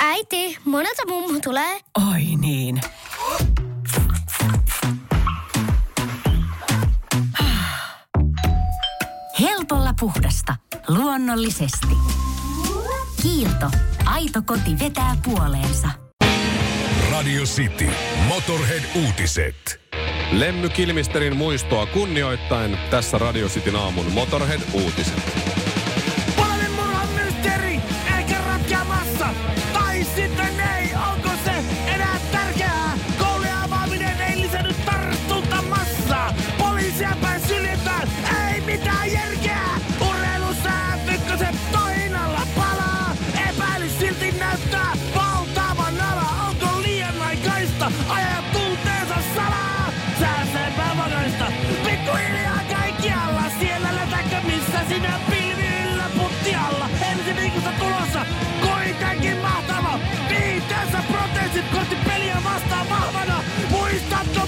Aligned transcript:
Äiti, 0.00 0.58
monelta 0.64 1.02
mummu 1.08 1.40
tulee? 1.40 1.80
Oi 2.12 2.22
niin. 2.40 2.80
Helpolla 9.40 9.94
puhdasta. 10.00 10.56
Luonnollisesti. 10.88 11.96
Kiilto. 13.22 13.70
Aito 14.04 14.42
koti 14.42 14.78
vetää 14.78 15.16
puoleensa. 15.24 15.88
Radio 17.10 17.42
City. 17.42 17.88
Motorhead-uutiset. 18.28 19.80
Lemmy 20.32 20.68
Kilmisterin 20.68 21.36
muistoa 21.36 21.86
kunnioittain 21.86 22.78
tässä 22.90 23.18
Radio 23.18 23.48
Cityn 23.48 23.76
aamun 23.76 24.06
Motorhead-uutiset. 24.12 25.63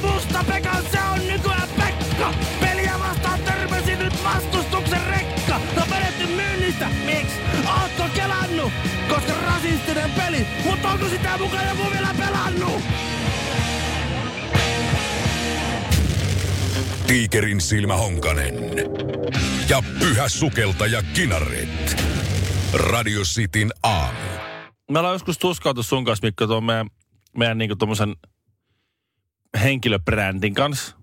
Musta 0.02 0.44
Pekan, 0.44 0.84
se 0.92 0.98
on 1.12 1.26
nykyään 1.26 1.68
Pekka. 1.68 2.34
Peliä 2.60 2.98
vastaan 2.98 3.40
törmäsi 3.40 3.96
nyt 3.96 4.24
vastustuksen 4.24 5.06
rekka. 5.06 5.60
No 5.76 5.82
vedetty 5.90 6.26
myynnistä, 6.26 6.88
miksi? 7.04 7.36
Ootko 7.80 8.04
kelannut? 8.14 8.72
Koska 9.08 9.32
rasistinen 9.46 10.10
peli, 10.10 10.46
mutta 10.64 10.88
onko 10.88 11.08
sitä 11.08 11.38
mukaan 11.38 11.68
joku 11.68 11.90
vielä 11.92 12.14
pelannut? 12.18 12.82
Tiikerin 17.06 17.60
silmä 17.60 17.96
Honkanen. 17.96 18.54
Ja 19.68 19.82
pyhä 19.98 20.28
sukeltaja 20.28 21.02
Kinaret. 21.02 22.02
Radio 22.74 23.20
Cityn 23.20 23.72
aamu. 23.82 24.18
Me 24.90 24.98
ollaan 24.98 25.14
joskus 25.14 25.38
tuskautu 25.38 25.82
sun 25.82 26.04
kanssa, 26.04 26.26
Mikko, 26.26 26.46
tuon 26.46 26.64
meidän, 26.64 26.86
meidän 27.38 27.58
niinku 27.58 27.76
tommosen 27.76 28.16
henkilöbrändin 29.62 30.54
kanssa, 30.54 30.96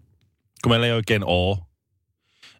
kun 0.64 0.72
meillä 0.72 0.86
ei 0.86 0.92
oikein 0.94 1.22
oo. 1.26 1.59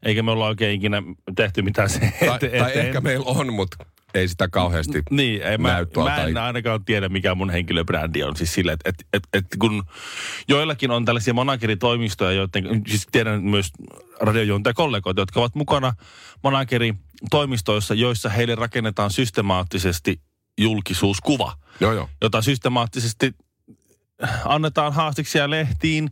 Eikä 0.04 0.24
me 0.24 0.32
olla 0.32 0.48
oikein 0.48 0.76
ikinä 0.76 1.04
tehty 1.36 1.62
mitään 1.62 1.90
se 1.90 2.00
Tai, 2.00 2.38
ete- 2.38 2.60
tai 2.60 2.72
eteen. 2.72 2.86
ehkä 2.88 3.02
meillä 3.02 3.26
on, 3.26 3.54
mutta 3.54 3.78
ei 4.14 4.28
sitä 4.28 4.48
kauheasti 4.48 5.02
Niin, 5.10 5.42
ei, 5.42 5.58
mä, 5.58 5.68
näy 5.68 5.86
tuolta. 5.86 6.12
mä 6.12 6.24
en 6.24 6.38
ainakaan 6.38 6.86
tiedä, 6.86 7.10
mikä 7.10 7.36
mun 7.36 7.50
henkilöbrändi 7.50 8.24
on. 8.24 8.36
Siis 8.36 8.54
sille, 8.54 8.72
että 8.72 8.90
et, 8.90 8.96
et, 9.14 9.24
et, 9.34 9.46
kun 9.60 9.84
joillakin 10.48 10.92
on 10.92 11.06
tällaisia 11.06 11.34
manageritoimistoja, 11.34 12.32
joiden, 12.32 12.82
siis 12.88 13.08
tiedän 13.12 13.44
myös 13.44 13.72
radiojuontajakollegoita, 14.20 15.22
jotka 15.22 15.40
ovat 15.40 15.56
mukana 15.56 15.94
manageritoimistoissa, 16.44 17.94
joissa 17.94 18.30
heille 18.30 18.56
rakennetaan 18.56 19.12
systemaattisesti 19.12 20.22
julkisuuskuva, 20.58 21.54
Joo, 21.80 21.94
joo. 21.94 22.10
jota 22.22 22.42
systemaattisesti 22.42 23.36
annetaan 24.46 24.94
haastiksia 24.94 25.50
lehtiin, 25.50 26.10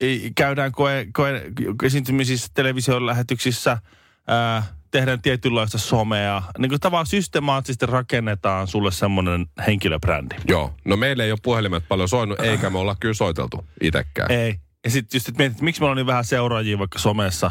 ei- 0.00 0.32
käydään 0.34 0.72
koe, 0.72 1.06
koe, 1.12 1.42
esiintymisissä, 1.82 2.50
television 2.54 3.06
lähetyksissä, 3.06 3.78
ää, 4.26 4.62
tehdään 4.90 5.22
tietynlaista 5.22 5.78
somea. 5.78 6.42
Niin 6.58 6.68
kuin 6.68 6.80
tavallaan 6.80 7.06
systemaattisesti 7.06 7.86
rakennetaan 7.86 8.66
sulle 8.66 8.92
semmoinen 8.92 9.46
henkilöbrändi. 9.66 10.34
Joo. 10.48 10.74
No 10.84 10.96
meillä 10.96 11.24
ei 11.24 11.32
ole 11.32 11.38
puhelimet 11.42 11.84
paljon 11.88 12.08
soinut, 12.08 12.40
eikä 12.40 12.70
me 12.70 12.78
olla 12.78 12.96
kyllä 13.00 13.14
soiteltu 13.14 13.64
itsekään. 13.80 14.30
Ei. 14.30 14.54
Ja 14.84 14.90
sitten 14.90 15.16
just, 15.16 15.28
että 15.28 15.38
mietit, 15.42 15.60
miksi 15.60 15.80
meillä 15.80 15.90
on 15.90 15.96
niin 15.96 16.06
vähän 16.06 16.24
seuraajia 16.24 16.78
vaikka 16.78 16.98
somessa, 16.98 17.50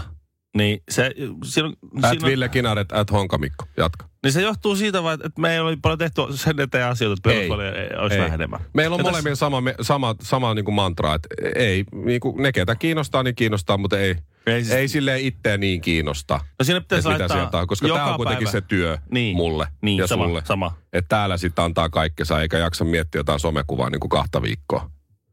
niin 0.57 0.79
se, 0.89 1.11
siinä, 1.43 1.69
At 2.03 2.09
siinä, 2.09 2.27
Ville 2.27 2.49
Kinaret, 2.49 2.91
at 2.91 3.11
Honkamikko. 3.11 3.65
Jatka. 3.77 4.05
niin 4.23 4.31
se 4.33 4.41
johtuu 4.41 4.75
siitä, 4.75 5.03
vaan, 5.03 5.13
että 5.25 5.41
me 5.41 5.53
ei 5.53 5.59
ole 5.59 5.77
paljon 5.81 5.97
tehty 5.99 6.21
sen 6.35 6.59
eteen 6.59 6.85
asioita, 6.85 7.13
että 7.19 7.29
Ei. 7.31 7.35
perusvalio 7.49 8.01
olisi 8.01 8.15
Ei. 8.15 8.21
vähän 8.21 8.33
enemmän. 8.35 8.59
Meillä 8.73 8.93
on 8.93 8.99
Ja 8.99 9.03
tässä- 9.03 9.11
molemmilla 9.11 9.35
sama, 9.35 9.61
sama, 9.81 10.15
sama 10.21 10.53
niin 10.53 10.65
kuin 10.65 10.75
mantra, 10.75 11.13
että 11.15 11.27
ei, 11.55 11.83
niin 12.05 12.19
kuin 12.19 12.41
ne 12.43 12.51
ketä 12.51 12.75
kiinnostaa, 12.75 13.23
niin 13.23 13.35
kiinnostaa, 13.35 13.77
mutta 13.77 13.99
ei, 13.99 14.15
Ei 14.47 14.53
ei, 14.53 14.63
siis- 14.63 14.75
ei 14.75 14.87
silleen 14.87 15.21
itseä 15.21 15.57
niin 15.57 15.81
kiinnosta. 15.81 16.39
No 16.59 16.63
siinä 16.65 16.81
pitäisi 16.81 17.07
että 17.09 17.13
mitä 17.13 17.19
laittaa 17.23 17.37
sieltä 17.37 17.57
on, 17.57 17.67
koska 17.67 17.87
tämä 17.87 18.05
on 18.05 18.15
kuitenkin 18.15 18.45
päivä. 18.45 18.51
se 18.51 18.61
työ 18.61 18.97
Niin. 19.11 19.35
mulle 19.37 19.67
Niin, 19.81 19.97
ja 19.97 20.07
sama, 20.07 20.25
sulle. 20.25 20.41
sama. 20.45 20.75
Että 20.93 21.09
täällä 21.09 21.37
sitten 21.37 21.65
antaa 21.65 21.89
kaikkensa, 21.89 22.41
eikä 22.41 22.57
jaksa 22.57 22.85
miettiä 22.85 23.19
jotain 23.19 23.39
somekuvaa 23.39 23.89
niin 23.89 23.99
kuin 23.99 24.09
kahta 24.09 24.41
viikkoa. 24.41 24.91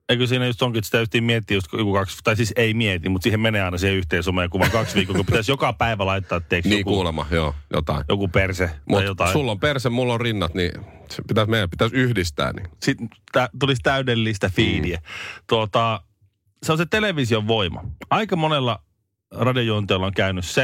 Eikö 0.08 0.26
siinä 0.26 0.46
just 0.46 0.62
onkin, 0.62 0.78
että 0.78 0.86
sitä 0.86 0.98
just 0.98 1.12
miettiä 1.20 1.56
just 1.56 1.66
joku 1.72 1.92
kaksi, 1.92 2.18
tai 2.24 2.36
siis 2.36 2.52
ei 2.56 2.74
mieti, 2.74 3.08
mutta 3.08 3.22
siihen 3.22 3.40
menee 3.40 3.62
aina 3.62 3.78
siihen 3.78 3.96
yhteen 3.98 4.22
someen 4.22 4.50
kuvan 4.50 4.70
kaksi 4.70 4.94
viikkoa, 4.94 5.16
kun 5.16 5.26
pitäisi 5.26 5.52
joka 5.52 5.72
päivä 5.72 6.06
laittaa 6.06 6.40
teeksi 6.40 6.68
Niin 6.70 6.78
joku, 6.78 6.90
kuulemma, 6.90 7.26
joo, 7.30 7.54
jotain. 7.74 8.04
joku 8.08 8.28
perse 8.28 8.66
tai 8.66 8.76
Mutta 8.88 9.04
jotain. 9.04 9.32
sulla 9.32 9.52
on 9.52 9.60
perse, 9.60 9.88
mulla 9.88 10.14
on 10.14 10.20
rinnat, 10.20 10.54
niin 10.54 10.72
se 11.10 11.22
pitäisi, 11.28 11.50
meidän 11.50 11.70
pitäisi 11.70 11.94
yhdistää. 11.96 12.52
Niin. 12.52 12.68
Sitten 12.82 13.08
tä, 13.32 13.48
tulisi 13.60 13.82
täydellistä 13.82 14.48
fiidiä. 14.48 14.96
Mm. 14.96 15.02
Tuota, 15.46 16.00
se 16.62 16.72
on 16.72 16.78
se 16.78 16.86
television 16.86 17.48
voima. 17.48 17.84
Aika 18.10 18.36
monella 18.36 18.82
radiojuontajalla 19.34 20.06
on 20.06 20.14
käynyt 20.14 20.44
se, 20.44 20.62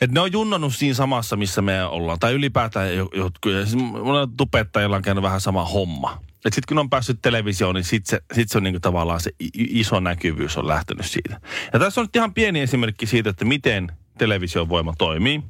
että 0.00 0.14
ne 0.14 0.20
on 0.20 0.32
junnannut 0.32 0.74
siinä 0.74 0.94
samassa, 0.94 1.36
missä 1.36 1.62
me 1.62 1.84
ollaan. 1.84 2.18
Tai 2.18 2.32
ylipäätään 2.32 2.96
jo- 2.96 3.10
jotkut. 3.14 3.52
Siis 3.52 3.74
monella 3.76 4.28
tubettajilla 4.36 4.96
on 4.96 5.02
käynyt 5.02 5.22
vähän 5.22 5.40
sama 5.40 5.64
homma. 5.64 6.20
Että 6.38 6.54
sitten 6.54 6.68
kun 6.68 6.78
on 6.78 6.90
päässyt 6.90 7.22
televisioon, 7.22 7.74
niin 7.74 7.84
sitten 7.84 8.10
se, 8.10 8.34
sit 8.34 8.48
se 8.50 8.58
on 8.58 8.64
niinku 8.64 8.80
tavallaan 8.80 9.20
se 9.20 9.30
iso 9.54 10.00
näkyvyys 10.00 10.56
on 10.56 10.68
lähtenyt 10.68 11.06
siitä. 11.06 11.40
Ja 11.72 11.78
tässä 11.78 12.00
on 12.00 12.04
nyt 12.04 12.16
ihan 12.16 12.34
pieni 12.34 12.60
esimerkki 12.60 13.06
siitä, 13.06 13.30
että 13.30 13.44
miten 13.44 13.92
television 14.18 14.68
voima 14.68 14.94
toimii. 14.98 15.42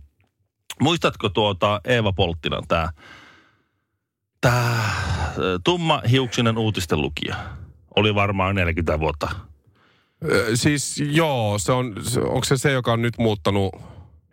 Muistatko 0.80 1.28
tuota 1.28 1.80
Eeva 1.84 2.12
Polttilan 2.12 2.64
tämä 2.68 2.88
tää 4.40 4.92
tumma 5.64 6.02
hiuksinen 6.10 6.58
uutisten 6.58 7.00
lukija? 7.00 7.36
Oli 7.96 8.14
varmaan 8.14 8.54
40 8.54 9.00
vuotta. 9.00 9.30
Ö, 10.24 10.56
Siis 10.56 11.02
joo, 11.10 11.58
se 11.58 11.72
on, 11.72 11.94
onko 12.24 12.44
se 12.44 12.56
se, 12.56 12.72
joka 12.72 12.92
on 12.92 13.02
nyt 13.02 13.18
muuttanut 13.18 13.74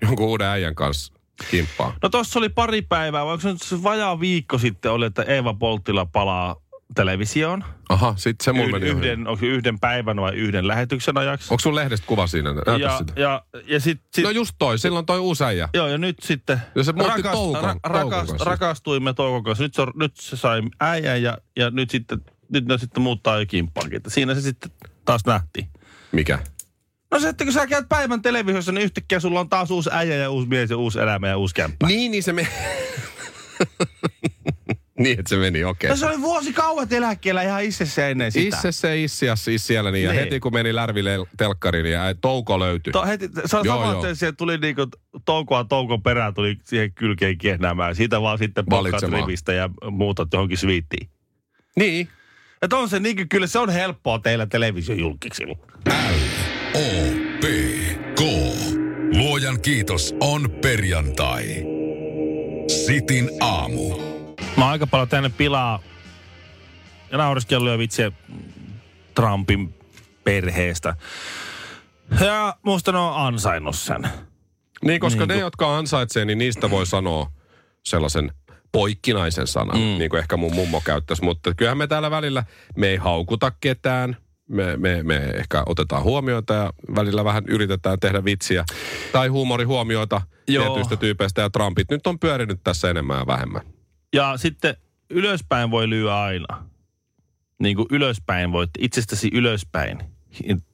jonkun 0.02 0.28
uuden 0.28 0.48
äijän 0.48 0.76
kanssa 0.76 1.15
kimppaan? 1.51 1.94
No 2.03 2.09
tossa 2.09 2.40
oli 2.40 2.50
pari 2.50 2.81
päivää, 2.81 3.25
vai 3.25 3.34
onko 3.34 3.41
se 3.41 3.51
nyt 3.53 3.84
vajaa 3.84 4.19
viikko 4.19 4.57
sitten 4.57 4.91
oli, 4.91 5.06
että 5.06 5.23
Eeva 5.23 5.53
Polttila 5.53 6.06
palaa 6.06 6.56
televisioon. 6.96 7.63
Aha, 7.90 8.13
sit 8.18 8.41
se 8.41 8.51
mulla 8.51 8.68
Y- 8.68 8.72
meni 8.72 8.85
yhden, 8.85 9.28
onko 9.28 9.45
yhden 9.45 9.79
päivän 9.79 10.18
vai 10.22 10.34
yhden 10.35 10.68
lähetyksen 10.68 11.18
ajaksi. 11.18 11.47
Onko 11.53 11.59
sun 11.59 11.75
lehdestä 11.75 12.07
kuva 12.07 12.28
siinä? 12.28 12.53
Näytä 12.53 12.72
ja, 12.72 12.97
sitä. 12.97 13.13
ja, 13.22 13.44
ja 13.68 13.79
sit, 13.79 14.01
sit, 14.13 14.24
No 14.24 14.29
just 14.29 14.56
toi, 14.59 14.79
silloin 14.79 15.06
toi 15.06 15.19
uusi 15.19 15.44
äijä. 15.44 15.69
Joo, 15.74 15.88
ja 15.88 15.97
nyt 15.97 16.18
sitten 16.22 16.62
Ja 16.75 16.84
se 16.84 16.91
muutti 16.91 17.22
Toukon- 17.22 17.31
Toukon 17.31 17.79
rakas, 17.84 18.28
kanssa. 18.28 18.45
rakastuimme 18.45 19.13
Toukon 19.13 19.44
kanssa. 19.44 19.63
Nyt 19.63 19.74
se, 19.74 19.81
on- 19.81 19.94
nyt 19.95 20.18
se 20.18 20.38
sai 20.38 20.62
äijän 20.79 21.24
ja, 21.24 21.38
ja 21.56 21.69
nyt 21.69 21.90
sitten 21.90 22.22
nyt 22.50 22.66
ne 22.66 22.78
sitten 22.78 23.03
muuttaa 23.03 23.40
jo 23.40 23.45
kimppaankin. 23.45 24.01
Siinä 24.07 24.34
se 24.35 24.41
sitten 24.41 24.72
taas 25.06 25.25
nähtiin. 25.25 25.68
Mikä? 26.12 26.40
No 27.12 27.20
se, 27.20 27.30
että 27.30 27.44
kun 27.44 27.54
sä 27.54 27.68
käyt 27.68 27.90
päivän 27.90 28.22
televisiossa, 28.22 28.72
niin 28.72 28.84
yhtäkkiä 28.86 29.20
sulla 29.20 29.40
on 29.40 29.50
taas 29.50 29.72
uusi 29.72 29.90
äijä 29.94 30.16
ja 30.16 30.30
uusi 30.30 30.48
mies 30.48 30.70
ja 30.70 30.78
uusi 30.78 31.00
elämä 31.00 31.28
ja 31.28 31.38
uusi 31.38 31.56
kämppä. 31.56 31.88
Niin, 31.88 32.12
niin 32.12 32.24
se 32.24 32.34
meni. 32.34 32.48
niin, 35.00 35.19
että 35.19 35.30
se 35.30 35.38
meni, 35.38 35.63
okei. 35.63 35.90
No 35.90 35.96
se 35.96 36.06
oli 36.06 36.22
vuosikauet 36.22 36.94
eläkkeellä 36.94 37.42
ihan 37.42 37.63
itsessä 37.63 38.07
ennen 38.10 38.31
sitä. 38.31 38.57
Itse 38.57 38.72
se 38.72 39.04
issias 39.04 39.46
siis 39.46 39.68
siellä, 39.68 39.92
niin, 39.92 40.04
ja 40.04 40.12
Niin. 40.12 40.24
heti 40.24 40.40
kun 40.40 40.54
meni 40.54 40.75
Lärville 40.75 41.18
telkkariin, 41.38 41.84
niin 41.84 41.94
ja 41.94 42.16
touko 42.22 42.60
löytyi. 42.60 42.94
To, 42.94 43.06
heti, 43.06 43.30
se 43.46 43.58
on 43.58 43.66
Joo, 43.66 43.75
sama, 43.78 43.92
joo. 43.92 44.01
että 44.06 44.16
siellä 44.16 44.36
tuli 44.36 44.58
niinku 44.58 44.88
toukoa 45.25 45.63
toukon 45.63 46.04
perään, 46.04 46.34
tuli 46.34 46.58
siihen 46.63 46.94
kylkeen 46.94 47.38
kiehnäämään. 47.38 47.96
Siitä 47.96 48.22
vaan 48.22 48.38
sitten 48.38 48.66
Valitsemaan. 48.69 49.24
rivistä 49.24 49.54
ja 49.54 49.69
muutat 49.92 50.28
johonkin 50.34 50.58
sviittiin. 50.58 51.10
Niin. 51.75 52.10
Että 52.62 52.78
on 52.78 52.90
se 52.90 53.00
niin, 53.00 53.30
kyllä 53.30 53.48
se 53.48 53.60
on 53.60 53.69
helppoa 53.69 54.19
teillä 54.19 54.46
televisiojulkiksilla. 54.46 55.56
O, 55.90 55.94
P, 57.42 57.45
K. 58.16 58.22
Luojan 59.18 59.62
kiitos 59.62 60.16
on 60.19 60.51
perjantai. 60.62 61.44
Sitin 62.86 63.30
aamu. 63.42 63.89
Mä 64.57 64.63
oon 64.63 64.72
aika 64.72 64.88
paljon 64.88 65.10
tänne 65.10 65.30
pilaa 65.30 65.80
ja 67.12 67.18
naureskellut 67.18 67.72
ja 67.72 67.77
vitsiä 67.77 68.12
Trumpin 69.16 69.74
perheestä. 70.24 70.95
Ja 72.25 72.56
musta 72.63 72.92
ne 72.92 72.98
on 72.98 73.13
ansainnut 73.16 73.75
sen. 73.75 74.07
Niin, 74.86 75.00
koska 75.00 75.19
Niin 75.19 75.27
ne, 75.27 75.33
kuin- 75.33 75.42
jotka 75.42 75.77
ansaitsee, 75.77 76.25
niin 76.25 76.38
niistä 76.38 76.69
voi 76.69 76.86
sanoa 76.86 77.31
sellaisen 77.86 78.31
poikkinaisen 78.72 79.48
sanan, 79.48 79.77
mm. 79.77 79.83
niin 79.83 80.10
kuin 80.10 80.19
ehkä 80.19 80.38
mun 80.38 80.56
mummo 80.56 80.81
käyttäisi. 80.86 81.24
Mutta 81.24 81.54
kyllähän 81.54 81.77
me 81.77 81.88
täällä 81.88 82.12
välillä, 82.12 82.44
me 82.75 82.88
ei 82.88 82.98
haukuta 82.98 83.51
ketään, 83.62 84.18
me, 84.50 84.77
me, 84.77 85.03
me 85.03 85.15
ehkä 85.15 85.63
otetaan 85.65 86.03
huomioita 86.03 86.53
ja 86.53 86.74
välillä 86.95 87.24
vähän 87.24 87.44
yritetään 87.47 88.00
tehdä 88.00 88.25
vitsiä 88.25 88.65
tai 89.12 89.27
huumorihuomioita 89.27 90.21
Joo. 90.47 90.65
tietyistä 90.65 90.95
tyypeistä. 90.95 91.42
Ja 91.42 91.50
Trumpit 91.50 91.92
nyt 91.92 92.07
on 92.07 92.19
pyörinyt 92.19 92.59
tässä 92.63 92.89
enemmän 92.89 93.19
ja 93.19 93.27
vähemmän. 93.27 93.62
Ja 94.13 94.38
sitten 94.38 94.75
ylöspäin 95.09 95.71
voi 95.71 95.89
lyödä 95.89 96.15
aina. 96.15 96.65
Niin 97.59 97.75
kuin 97.75 97.88
ylöspäin 97.92 98.51
voit, 98.51 98.69
itsestäsi 98.80 99.30
ylöspäin 99.33 100.14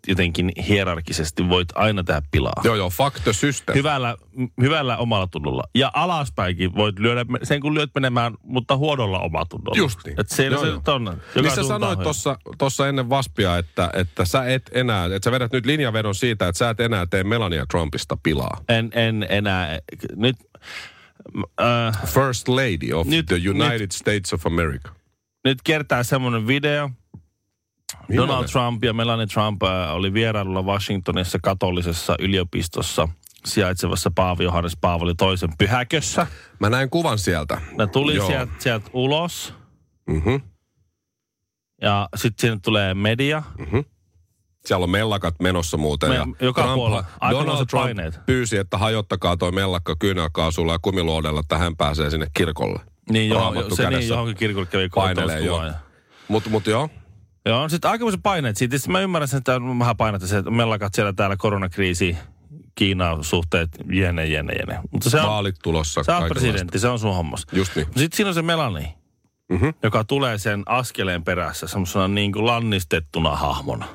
jotenkin 0.07 0.51
hierarkisesti 0.67 1.49
voit 1.49 1.67
aina 1.75 2.03
tehdä 2.03 2.21
pilaa. 2.31 2.61
Joo, 2.63 2.75
joo, 2.75 2.91
the 3.23 3.33
system. 3.33 3.75
Hyvällä, 3.75 4.17
hyvällä 4.61 4.97
omalla 4.97 5.27
tunnolla. 5.27 5.63
Ja 5.75 5.91
alaspäinkin 5.93 6.75
voit 6.75 6.99
lyödä 6.99 7.25
sen 7.43 7.61
kun 7.61 7.73
lyöt 7.73 7.89
menemään, 7.95 8.33
mutta 8.43 8.77
huonolla 8.77 9.19
omatunnolla. 9.19 9.77
Just 9.77 9.99
niin. 10.05 10.19
Että 10.19 10.35
siellä 10.35 10.55
Joo, 10.55 10.61
se 10.61 10.67
joo. 10.67 10.77
nyt 10.77 10.87
on. 10.87 11.21
Niin 11.35 11.55
sä 11.55 11.63
sanoit 11.63 11.99
tuossa 12.57 12.87
ennen 12.89 13.09
vaspia, 13.09 13.57
että, 13.57 13.89
että 13.93 14.25
sä 14.25 14.45
et 14.45 14.69
enää, 14.73 15.05
että 15.05 15.19
sä 15.23 15.31
vedät 15.31 15.51
nyt 15.51 15.65
linjavedon 15.65 16.15
siitä, 16.15 16.47
että 16.47 16.59
sä 16.59 16.69
et 16.69 16.79
enää 16.79 17.05
tee 17.05 17.23
Melania 17.23 17.65
Trumpista 17.71 18.17
pilaa. 18.23 18.61
En, 18.69 18.89
en 18.93 19.25
enää. 19.29 19.79
Nyt, 20.15 20.35
äh, 21.61 22.05
First 22.05 22.47
Lady 22.47 22.93
of 22.93 23.07
Nyt- 23.07 23.25
the 23.25 23.49
United 23.49 23.91
States 23.91 24.33
of 24.33 24.45
America. 24.47 24.89
nyt 25.45 25.57
kertaa 25.63 26.03
semmoinen 26.03 26.47
video. 26.47 26.89
Millainen? 28.07 28.27
Donald 28.35 28.49
Trump 28.51 28.83
ja 28.83 28.93
Melania 28.93 29.27
Trump 29.27 29.63
äh, 29.63 29.93
oli 29.95 30.13
vierailulla 30.13 30.61
Washingtonissa 30.61 31.39
katolisessa 31.43 32.15
yliopistossa 32.19 33.07
sijaitsevassa 33.45 34.11
Paavi 34.15 34.43
Johannes 34.43 34.77
Paavali 34.81 35.15
toisen 35.15 35.49
pyhäkössä. 35.57 36.27
Mä 36.59 36.69
näin 36.69 36.89
kuvan 36.89 37.19
sieltä. 37.19 37.61
Ne 37.77 37.87
tuli 37.87 38.15
Joo. 38.15 38.27
sieltä 38.27 38.51
sielt 38.59 38.89
ulos 38.93 39.53
Mhm. 40.07 40.35
ja 41.81 42.09
sitten 42.15 42.41
sinne 42.41 42.59
tulee 42.63 42.93
media. 42.93 43.43
Siellä 44.65 44.83
on 44.83 44.89
mellakat 44.89 45.35
menossa 45.39 45.77
muuten. 45.77 46.09
Me- 46.09 46.15
ja 46.15 46.25
joka 46.41 46.73
puolella. 46.73 47.05
Aikamoiset 47.19 47.47
Donald 47.47 47.65
Trump 47.65 47.83
paineet. 47.83 48.19
pyysi, 48.25 48.57
että 48.57 48.77
hajottakaa 48.77 49.37
toi 49.37 49.51
mellakka 49.51 49.95
kyynelkaasulla 49.99 50.73
ja 50.73 50.79
kumiluodella, 50.81 51.39
että 51.39 51.57
hän 51.57 51.75
pääsee 51.77 52.09
sinne 52.09 52.27
kirkolle. 52.33 52.79
Niin, 53.09 53.29
joo, 53.29 53.39
Raamattu 53.39 53.75
se 53.75 53.83
niin 53.83 53.91
kädessä. 53.91 54.13
johonkin 54.13 54.35
kirkolle 54.37 54.65
kävi 54.67 54.89
Painelee, 54.89 55.39
joo. 55.39 55.63
Mutta 56.27 56.49
mut 56.49 56.67
joo, 56.67 56.89
Joo, 57.45 57.61
on 57.63 57.69
sitten 57.69 57.91
aikamoiset 57.91 58.23
paineet 58.23 58.57
siitä. 58.57 58.77
Sitten 58.77 58.91
mä 58.91 58.99
ymmärrän 58.99 59.27
sen, 59.27 59.37
että 59.37 59.55
on 59.55 59.79
vähän 59.79 59.97
painetta 59.97 60.27
se, 60.27 60.37
että 60.37 60.51
mellakat 60.51 60.93
siellä 60.93 61.13
täällä 61.13 61.37
koronakriisi, 61.37 62.17
Kiinaan 62.75 63.23
suhteet, 63.23 63.69
jene, 63.91 64.25
jene, 64.25 64.53
jene. 64.53 64.79
Mutta 64.91 65.09
se 65.09 65.19
on, 65.21 65.27
vaalit 65.27 65.55
tulossa. 65.63 66.03
sä 66.03 66.17
oot 66.17 66.27
presidentti, 66.27 66.79
se 66.79 66.87
on 66.87 66.99
sun 66.99 67.15
hommas. 67.15 67.45
Just 67.51 67.75
niin. 67.75 67.87
Sitten 67.97 68.17
siinä 68.17 68.27
on 68.27 68.33
se 68.33 68.41
Melanie, 68.41 68.93
Mhm. 69.51 69.67
joka 69.83 70.03
tulee 70.03 70.37
sen 70.37 70.63
askeleen 70.65 71.23
perässä 71.23 71.67
semmoisena 71.67 72.07
niin 72.07 72.31
kuin 72.31 72.45
lannistettuna 72.45 73.35
hahmona. 73.35 73.85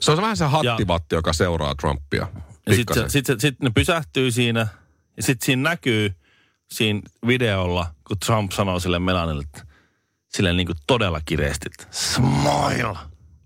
Se 0.00 0.10
on 0.10 0.16
vähän 0.16 0.36
se 0.36 0.44
hattivatti, 0.44 1.14
joka 1.14 1.32
seuraa 1.32 1.74
Trumpia. 1.74 2.26
Ja 2.66 2.74
sitten 2.74 3.10
sit, 3.10 3.26
sit, 3.26 3.40
sit 3.40 3.60
ne 3.60 3.70
pysähtyy 3.74 4.30
siinä 4.30 4.66
ja 5.16 5.22
sitten 5.22 5.46
siinä 5.46 5.70
näkyy 5.70 6.14
siinä 6.70 7.00
videolla, 7.26 7.86
kun 8.08 8.16
Trump 8.26 8.52
sanoo 8.52 8.80
sille 8.80 8.98
Melanille, 8.98 9.42
että 9.46 9.62
sille 10.28 10.52
niin 10.52 10.66
kuin 10.66 10.78
todella 10.86 11.20
kireesti, 11.24 11.68
smile, 11.90 12.96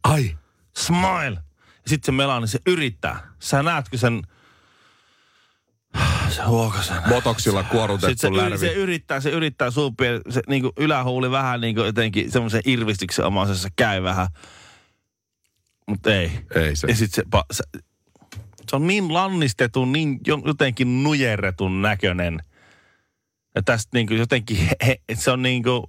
Ai, 0.04 0.36
smile. 0.76 1.38
Ja 1.84 1.88
sitten 1.88 2.06
se 2.06 2.12
Melanie, 2.12 2.46
se 2.46 2.58
yrittää. 2.66 3.26
Sä 3.38 3.62
näetkö 3.62 3.98
sen, 3.98 4.22
se 6.36 6.42
huokasen. 6.42 7.02
botoksilla 7.08 7.62
kuorutettu 7.62 8.16
se, 8.20 8.36
lärvi. 8.36 8.58
se 8.58 8.72
yrittää, 8.72 9.20
se 9.20 9.30
yrittää 9.30 9.70
suupia, 9.70 10.10
se 10.30 10.40
niin 10.48 10.62
kuin 10.62 10.72
ylähuuli 10.76 11.30
vähän 11.30 11.60
niin 11.60 11.74
kuin 11.74 11.86
jotenkin 11.86 12.30
semmoisen 12.30 12.62
irvistyksen 12.64 13.24
omaisessa 13.24 13.68
käy 13.76 14.02
vähän. 14.02 14.28
Mutta 15.88 16.14
ei. 16.14 16.32
Ei 16.54 16.76
se. 16.76 16.86
Ja 16.88 16.94
sit 16.94 17.14
se, 17.14 17.22
se, 17.50 17.64
se 18.70 18.76
on 18.76 18.86
niin 18.86 19.14
lannistetun, 19.14 19.92
niin 19.92 20.20
jo- 20.26 20.42
jotenkin 20.44 21.02
nujerretun 21.02 21.82
näköinen. 21.82 22.42
Ja 23.54 23.62
tästä 23.62 23.90
niin 23.94 24.06
kuin 24.06 24.18
jotenkin, 24.18 24.56
he, 24.86 25.00
se 25.14 25.30
on 25.30 25.42
niin 25.42 25.62
kuin, 25.62 25.82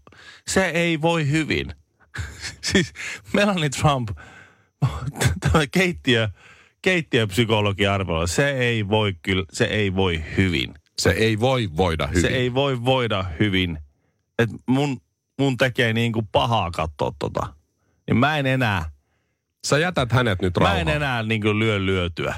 se 0.47 0.65
ei 0.65 1.01
voi 1.01 1.29
hyvin. 1.29 1.73
siis 2.71 2.93
Melanie 3.33 3.69
Trump, 3.69 4.09
tämä 5.41 5.67
keittiö, 5.71 6.29
keittiöpsykologi 6.81 7.87
arvoilla, 7.87 8.27
se 8.27 8.49
ei 8.49 8.87
voi 8.87 9.15
kyllä, 9.21 9.45
se 9.51 9.65
ei 9.65 9.95
voi 9.95 10.23
hyvin. 10.37 10.73
Se 10.97 11.09
ei 11.09 11.39
voi 11.39 11.69
voida 11.77 12.07
hyvin. 12.07 12.21
Se 12.21 12.27
ei 12.27 12.53
voi 12.53 12.85
voida 12.85 13.25
hyvin. 13.39 13.79
Et 14.39 14.49
mun, 14.67 15.01
mun 15.39 15.57
tekee 15.57 15.93
niin 15.93 16.11
kuin 16.11 16.27
pahaa 16.31 16.71
katsoa 16.71 17.11
tota. 17.19 17.53
Niin 18.07 18.17
mä 18.17 18.37
en 18.37 18.45
enää, 18.45 18.91
Sä 19.67 19.77
jätät 19.77 20.11
hänet 20.11 20.41
nyt 20.41 20.57
Mä 20.59 20.63
rauhaan. 20.65 20.87
en 20.87 20.95
enää 20.95 21.23
niin 21.23 21.41
kuin 21.41 21.59
lyö 21.59 21.85
lyötyä. 21.85 22.35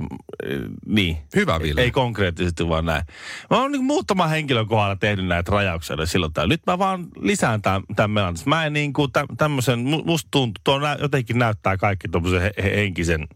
Mm, 0.00 0.76
Niin. 0.86 1.18
Hyvä, 1.36 1.60
Ville. 1.60 1.80
Ei 1.80 1.90
konkreettisesti 1.90 2.68
vaan 2.68 2.84
näin. 2.84 3.02
Mä 3.50 3.60
oon 3.60 3.72
niin 3.72 3.84
muutaman 3.84 4.30
henkilön 4.30 4.66
kohdalla 4.66 4.96
tehnyt 4.96 5.26
näitä 5.26 5.52
rajauksia 5.52 6.06
silloin 6.06 6.32
täällä. 6.32 6.52
Nyt 6.52 6.66
mä 6.66 6.78
vaan 6.78 7.06
lisään 7.20 7.62
tämän, 7.62 7.82
tämän 7.96 8.10
melan. 8.10 8.36
Mä 8.46 8.66
en 8.66 8.72
niin 8.72 8.92
kuin 8.92 9.10
tämmöisen, 9.38 9.78
musta 9.78 10.28
tuntuu, 10.30 10.60
tuo 10.64 10.78
nä, 10.78 10.96
jotenkin 11.00 11.38
näyttää 11.38 11.76
kaikki 11.76 12.08
tuommoisen 12.08 12.40
he, 12.40 12.52
he, 12.62 12.76
henkisen, 12.76 13.28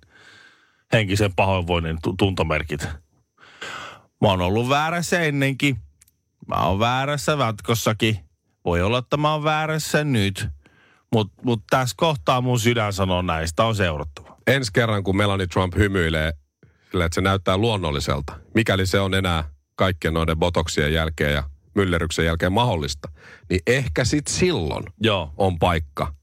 henkisen 0.93 1.35
pahoinvoinnin 1.37 1.99
tu, 2.03 2.15
tuntomerkit. 2.19 2.89
Mä 4.21 4.29
oon 4.29 4.41
ollut 4.41 4.69
väärässä 4.69 5.21
ennenkin. 5.21 5.77
Mä 6.49 6.55
oon 6.55 6.79
väärässä 6.79 7.33
jatkossakin. 7.33 8.19
Voi 8.65 8.83
olla, 8.83 8.99
että 8.99 9.17
mä 9.17 9.33
oon 9.33 9.45
väärässä 9.45 10.05
nyt. 10.05 10.49
Mutta 11.13 11.43
mut 11.45 11.63
tässä 11.71 11.95
kohtaa 11.99 12.41
mun 12.41 12.61
sydän 12.61 12.93
sanoo 12.93 13.23
näistä 13.23 13.65
on 13.65 13.75
seurattava. 13.77 14.37
Ensi 14.47 14.71
kerran, 14.75 15.05
kun 15.05 15.17
Melanie 15.17 15.47
Trump 15.47 15.77
hymyilee, 15.77 16.33
sillä 16.95 17.05
että 17.05 17.15
se 17.15 17.21
näyttää 17.21 17.57
luonnolliselta, 17.57 18.41
mikäli 18.55 18.87
se 18.87 19.01
on 19.01 19.15
enää 19.15 19.45
kaikkien 19.75 20.15
noiden 20.15 20.37
botoksien 20.39 20.93
jälkeen 20.93 21.33
ja 21.33 21.43
myllerryksen 21.75 22.25
jälkeen 22.25 22.53
mahdollista, 22.53 23.09
niin 23.51 23.61
ehkä 23.67 24.05
sit 24.05 24.27
silloin 24.27 24.85
Joo, 25.01 25.35
on 25.37 25.59
paikka 25.59 26.15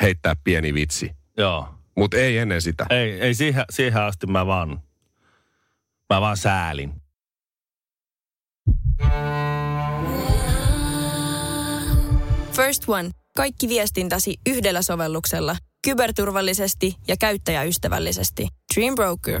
heittää 0.00 0.34
pieni 0.44 0.74
vitsi. 0.74 1.10
joo. 1.36 1.68
Mutta 1.96 2.16
ei 2.16 2.38
ennen 2.38 2.62
sitä. 2.62 2.86
Ei, 2.90 3.20
ei 3.20 3.34
siihen, 3.34 3.64
siihen 3.70 4.02
asti 4.02 4.26
mä 4.26 4.46
vaan, 4.46 4.80
mä 6.14 6.20
vaan 6.20 6.36
säälin. 6.36 6.92
First 12.52 12.88
One. 12.88 13.10
Kaikki 13.36 13.68
viestintäsi 13.68 14.34
yhdellä 14.46 14.82
sovelluksella. 14.82 15.56
Kyberturvallisesti 15.84 16.94
ja 17.08 17.16
käyttäjäystävällisesti. 17.16 18.48
Dream 18.74 18.94
Broker. 18.94 19.40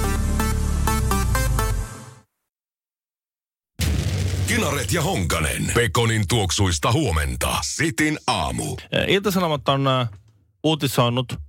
Kinaret 4.55 4.91
ja 4.93 5.01
Honkanen. 5.01 5.71
Pekonin 5.73 6.27
tuoksuista 6.27 6.91
huomenta. 6.91 7.55
Sitin 7.61 8.17
aamu. 8.27 8.77
Ilta-Sanomat 9.07 9.69
on 9.69 9.85
uutisoinut 10.63 11.33
äh, 11.33 11.39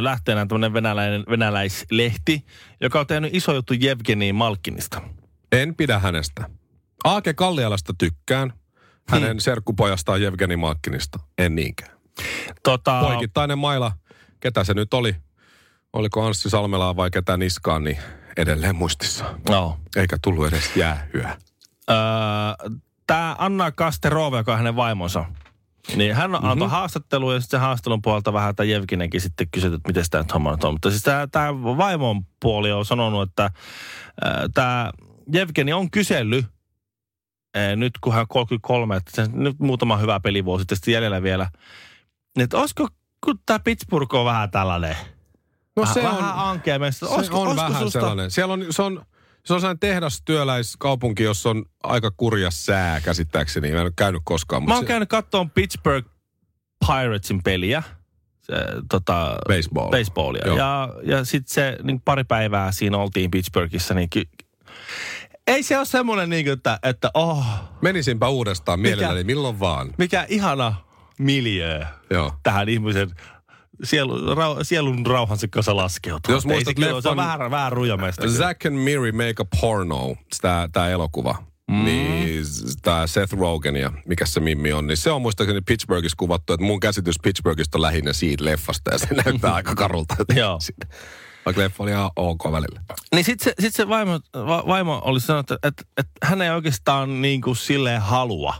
lähteenä 0.00 0.46
tämmöinen 0.46 0.72
venäläinen, 0.72 1.24
venäläislehti, 1.30 2.44
joka 2.80 3.00
on 3.00 3.06
tehnyt 3.06 3.34
iso 3.34 3.54
juttu 3.54 3.74
Jevgeni 3.74 4.32
Malkinista. 4.32 5.00
En 5.52 5.74
pidä 5.74 5.98
hänestä. 5.98 6.50
Aake 7.04 7.34
Kallialasta 7.34 7.94
tykkään. 7.98 8.52
Hänen 9.08 9.30
Hmm. 9.30 9.38
serkkupojastaan 9.38 10.22
Jevgeni 10.22 10.56
Malkkinista. 10.56 11.18
En 11.38 11.54
niinkään. 11.54 11.98
Tota, 12.62 13.00
Poikittainen 13.00 13.58
maila, 13.58 13.92
ketä 14.40 14.64
se 14.64 14.74
nyt 14.74 14.94
oli? 14.94 15.16
Oliko 15.92 16.26
Anssi 16.26 16.50
Salmelaa 16.50 16.96
vai 16.96 17.10
ketä 17.10 17.36
niskaan, 17.36 17.84
niin 17.84 17.98
edelleen 18.36 18.76
muistissa. 18.76 19.24
no. 19.48 19.78
Eikä 19.96 20.16
tullut 20.22 20.46
edes 20.46 20.76
jäähyä. 20.76 21.36
Öö, 21.90 21.96
Tämä 23.06 23.36
Anna 23.38 23.72
Kasterova, 23.72 24.36
joka 24.36 24.52
on 24.52 24.58
hänen 24.58 24.76
vaimonsa, 24.76 25.24
Niin 25.96 26.14
hän 26.14 26.30
mm-hmm. 26.30 26.48
antoi 26.48 26.68
haastattelua 26.68 27.34
ja 27.34 27.40
sitten 27.40 27.60
se 27.60 27.62
haastattelun 27.64 28.02
puolelta 28.02 28.32
vähän 28.32 28.56
tämä 28.56 28.64
Jevkinenkin 28.66 29.20
sitten 29.20 29.48
kysyi, 29.50 29.74
että 29.74 29.88
miten 29.88 30.04
tämä 30.10 30.22
nyt 30.22 30.34
homma 30.34 30.56
on. 30.62 30.72
Mutta 30.74 30.90
siis 30.90 31.02
tämä, 31.02 31.26
tämä 31.32 31.54
vaimon 31.54 32.24
puoli 32.40 32.72
on 32.72 32.84
sanonut, 32.84 33.28
että 33.28 33.44
äh, 33.44 33.52
tämä 34.54 34.90
Jevgeni 35.32 35.72
on 35.72 35.90
kysellyt 35.90 36.46
äh, 37.56 37.76
nyt 37.76 37.92
kun 38.00 38.12
hän 38.12 38.20
on 38.20 38.28
33, 38.28 38.96
että 38.96 39.10
se, 39.14 39.28
nyt 39.32 39.58
muutama 39.58 39.96
hyvä 39.96 40.20
pelivuosi 40.20 40.64
sitten 40.72 40.92
jäljellä 40.94 41.22
vielä, 41.22 41.48
niin 42.36 42.44
että 42.44 42.58
olisiko, 42.58 42.88
kun 43.24 43.38
tämä 43.46 43.58
Pittsburgh 43.58 44.14
on 44.14 44.24
vähän 44.24 44.50
tällainen, 44.50 44.96
No 45.76 45.80
vähän, 45.82 45.94
se 45.94 46.02
vähän 46.02 46.18
on, 46.34 46.38
ankea 46.48 46.78
meistä. 46.78 47.06
se 47.06 47.12
Olisiko- 47.14 47.40
on 47.40 47.46
olisiko 47.48 47.62
vähän 47.68 47.82
susta- 47.82 47.90
sellainen. 48.00 48.30
Siellä 48.30 48.52
on, 48.52 48.66
se 48.70 48.82
on, 48.82 49.06
se 49.46 49.54
on 49.54 49.60
sellainen 49.60 49.80
tehdastyöläiskaupunki, 49.80 51.22
jossa 51.22 51.50
on 51.50 51.64
aika 51.82 52.10
kurja 52.10 52.50
sää 52.50 53.00
käsittääkseni. 53.00 53.70
Mä 53.70 53.76
en 53.76 53.82
ole 53.82 53.92
käynyt 53.96 54.22
koskaan. 54.24 54.64
Mä 54.64 54.74
oon 54.74 54.82
se- 54.82 54.88
käynyt 54.88 55.08
katsomaan 55.08 55.50
Pittsburgh 55.50 56.08
Piratesin 56.86 57.42
peliä, 57.42 57.82
se, 58.42 58.52
tota, 58.90 59.36
Baseball. 59.48 59.90
baseballia. 59.90 60.42
Joo. 60.46 60.56
Ja, 60.58 60.88
ja 61.02 61.24
sitten 61.24 61.54
se 61.54 61.76
niin 61.82 62.00
pari 62.00 62.24
päivää 62.24 62.72
siinä 62.72 62.98
oltiin 62.98 63.30
Pittsburghissa, 63.30 63.94
niin 63.94 64.10
ky- 64.10 64.28
ei 65.46 65.62
se 65.62 65.78
ole 65.78 65.84
semmoinen, 65.86 66.30
niin 66.30 66.44
kuin, 66.44 66.52
että, 66.52 66.78
että 66.82 67.10
oh, 67.14 67.46
Menisinpä 67.82 68.28
uudestaan 68.28 68.80
Mikä? 68.80 68.96
mielelläni, 68.96 69.24
milloin 69.24 69.60
vaan. 69.60 69.94
mikä 69.98 70.26
ihana 70.28 70.74
miljöö 71.18 71.84
Joo. 72.10 72.32
tähän 72.42 72.68
ihmisen 72.68 73.10
sielu, 73.84 74.34
rau, 74.34 74.56
sielun 74.62 75.06
rauhansa 75.06 75.48
kanssa 75.48 75.76
laskeutuu. 75.76 76.34
Jos 76.34 76.46
muistat 76.46 76.74
kyllä- 76.74 77.00
se 77.02 77.08
on 77.08 77.16
leffan- 77.16 77.16
vähän, 77.16 77.50
vähän 77.50 77.72
rujamesta. 77.72 78.22
kyllä. 78.22 78.36
Zack 78.38 78.66
and 78.66 78.76
Miri 78.76 79.12
Make 79.12 79.34
a 79.38 79.44
Porno, 79.60 80.16
tämä, 80.40 80.68
tämä 80.72 80.88
elokuva. 80.88 81.42
Mm. 81.70 81.84
Niin 81.84 82.44
tämä 82.82 83.06
Seth 83.06 83.32
Rogen 83.34 83.76
ja 83.76 83.92
mikä 84.06 84.26
se 84.26 84.40
mimmi 84.40 84.72
on, 84.72 84.86
niin 84.86 84.96
se 84.96 85.10
on 85.10 85.22
muistaakseni 85.22 85.60
Pittsburghissa 85.60 86.16
kuvattu, 86.18 86.52
että 86.52 86.66
mun 86.66 86.80
käsitys 86.80 87.16
Pittsburghista 87.22 87.78
on 87.78 87.82
lähinnä 87.82 88.12
siitä 88.12 88.44
leffasta 88.44 88.90
ja 88.92 88.98
se 88.98 89.06
näyttää 89.24 89.54
aika 89.54 89.74
karulta. 89.74 90.16
Joo. 90.34 90.58
Vaikka 91.46 91.62
leffa 91.62 91.82
oli 91.82 91.90
ihan 91.90 92.10
ok 92.16 92.44
välillä. 92.52 92.80
Niin 93.14 93.24
sitten 93.24 93.44
se, 93.44 93.62
sit 93.62 93.74
se 93.74 93.88
vaimo, 93.88 94.20
va, 94.36 94.64
vaimo 94.66 95.02
oli 95.04 95.20
sanonut, 95.20 95.50
että, 95.50 95.68
että, 95.68 95.82
että 95.96 96.12
hän 96.26 96.42
ei 96.42 96.50
oikeastaan 96.50 97.22
niin 97.22 97.40
kuin 97.40 97.56
silleen 97.56 98.00
halua. 98.00 98.54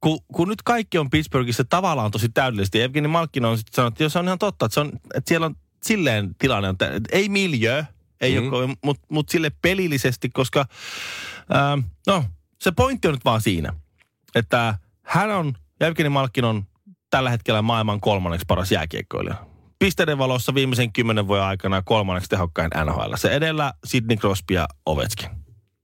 Kun, 0.00 0.18
kun 0.34 0.48
nyt 0.48 0.62
kaikki 0.62 0.98
on 0.98 1.10
Pittsburghissa 1.10 1.64
tavallaan 1.64 2.10
tosi 2.10 2.28
täydellisesti. 2.28 2.82
Evgeni 2.82 3.08
Malkkinen 3.08 3.50
on 3.50 3.58
sitten 3.58 3.74
sanonut, 3.74 3.94
että 3.94 4.04
jos 4.04 4.16
on 4.16 4.26
ihan 4.26 4.38
totta, 4.38 4.66
että, 4.66 4.74
se 4.74 4.80
on, 4.80 4.92
että 5.14 5.28
siellä 5.28 5.46
on 5.46 5.56
silleen 5.82 6.34
tilanne, 6.38 6.68
että 6.68 7.00
ei 7.12 7.28
miljö, 7.28 7.84
ei 8.20 8.40
mm. 8.40 8.52
ole, 8.52 8.68
mutta 8.84 9.06
mut 9.10 9.28
sille 9.28 9.50
pelillisesti, 9.62 10.28
koska 10.28 10.66
ähm, 11.54 11.80
no, 12.06 12.24
se 12.60 12.72
pointti 12.72 13.08
on 13.08 13.14
nyt 13.14 13.24
vaan 13.24 13.40
siinä, 13.40 13.72
että 14.34 14.78
hän 15.02 15.30
on, 15.30 15.54
Evgeni 15.80 16.08
Malkkin 16.08 16.44
on 16.44 16.64
tällä 17.10 17.30
hetkellä 17.30 17.62
maailman 17.62 18.00
kolmanneksi 18.00 18.44
paras 18.48 18.72
jääkiekkoilija. 18.72 19.46
Pisteiden 19.78 20.18
valossa 20.18 20.54
viimeisen 20.54 20.92
kymmenen 20.92 21.28
vuoden 21.28 21.44
aikana 21.44 21.82
kolmanneksi 21.82 22.28
tehokkain 22.28 22.70
NHL. 22.84 23.14
Se 23.16 23.28
edellä 23.28 23.72
Sidney 23.86 24.16
Crosby 24.16 24.54
ja 24.54 24.68
Ovechkin. 24.86 25.37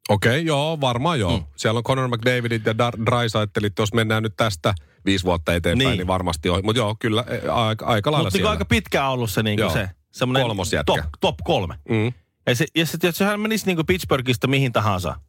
Okei, 0.09 0.31
okay, 0.31 0.41
joo, 0.41 0.81
varmaan 0.81 1.21
joo. 1.21 1.39
Mm. 1.39 1.45
Siellä 1.57 1.79
on 1.79 1.85
Conor 1.85 2.09
McDavidit 2.09 2.67
ja 2.67 2.73
Dar- 2.73 3.07
Drysaitelit, 3.07 3.73
jos 3.79 3.93
mennään 3.95 4.23
nyt 4.23 4.35
tästä 4.37 4.75
viisi 5.05 5.25
vuotta 5.25 5.55
eteenpäin, 5.55 5.89
Niin. 5.89 5.97
niin, 5.99 6.07
varmasti 6.07 6.49
on. 6.49 6.61
Mutta 6.65 6.79
joo, 6.81 6.97
kyllä, 6.99 7.25
e, 7.29 7.49
aika, 7.49 7.87
aika 7.87 8.13
lailla 8.13 8.27
Mutta 8.27 8.37
niin 8.37 8.41
siellä. 8.41 8.51
aika 8.51 8.65
pitkään 8.65 9.11
ollut 9.11 9.31
se, 9.31 9.43
niin 9.43 9.59
Joo. 9.59 9.71
se 9.71 9.89
semmoinen 10.11 10.47
top, 10.87 11.01
top 11.21 11.35
kolme. 11.45 11.79
Mm. 11.89 12.13
Ja, 12.47 12.55
se, 12.55 12.67
ja 12.75 12.87
sit, 12.87 13.03
jos 13.03 13.21
hän 13.21 13.41
menisi 13.41 13.67
niin 13.67 13.87
Pittsburghista 13.87 14.47
mihin 14.47 14.73
tahansa, 14.73 15.21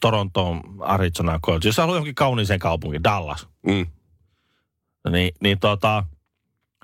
Torontoon, 0.00 0.60
Arizonaan, 0.80 1.40
Colts, 1.40 1.66
jos 1.66 1.76
haluaa 1.76 1.96
johonkin 1.96 2.14
kauniiseen 2.14 2.60
kaupunkiin, 2.60 3.04
Dallas, 3.04 3.48
Mm. 3.66 3.86
niin, 5.10 5.30
niin 5.40 5.58
tota, 5.58 6.04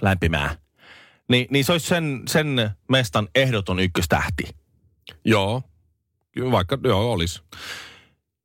lämpimää. 0.03 0.57
Niin, 1.29 1.47
niin 1.51 1.65
se 1.65 1.73
olisi 1.73 1.87
sen, 1.87 2.23
sen 2.29 2.71
mestan 2.89 3.29
ehdoton 3.35 3.79
ykköstähti. 3.81 4.45
Joo, 5.25 5.63
vaikka 6.51 6.79
joo 6.85 7.13
olisi. 7.13 7.43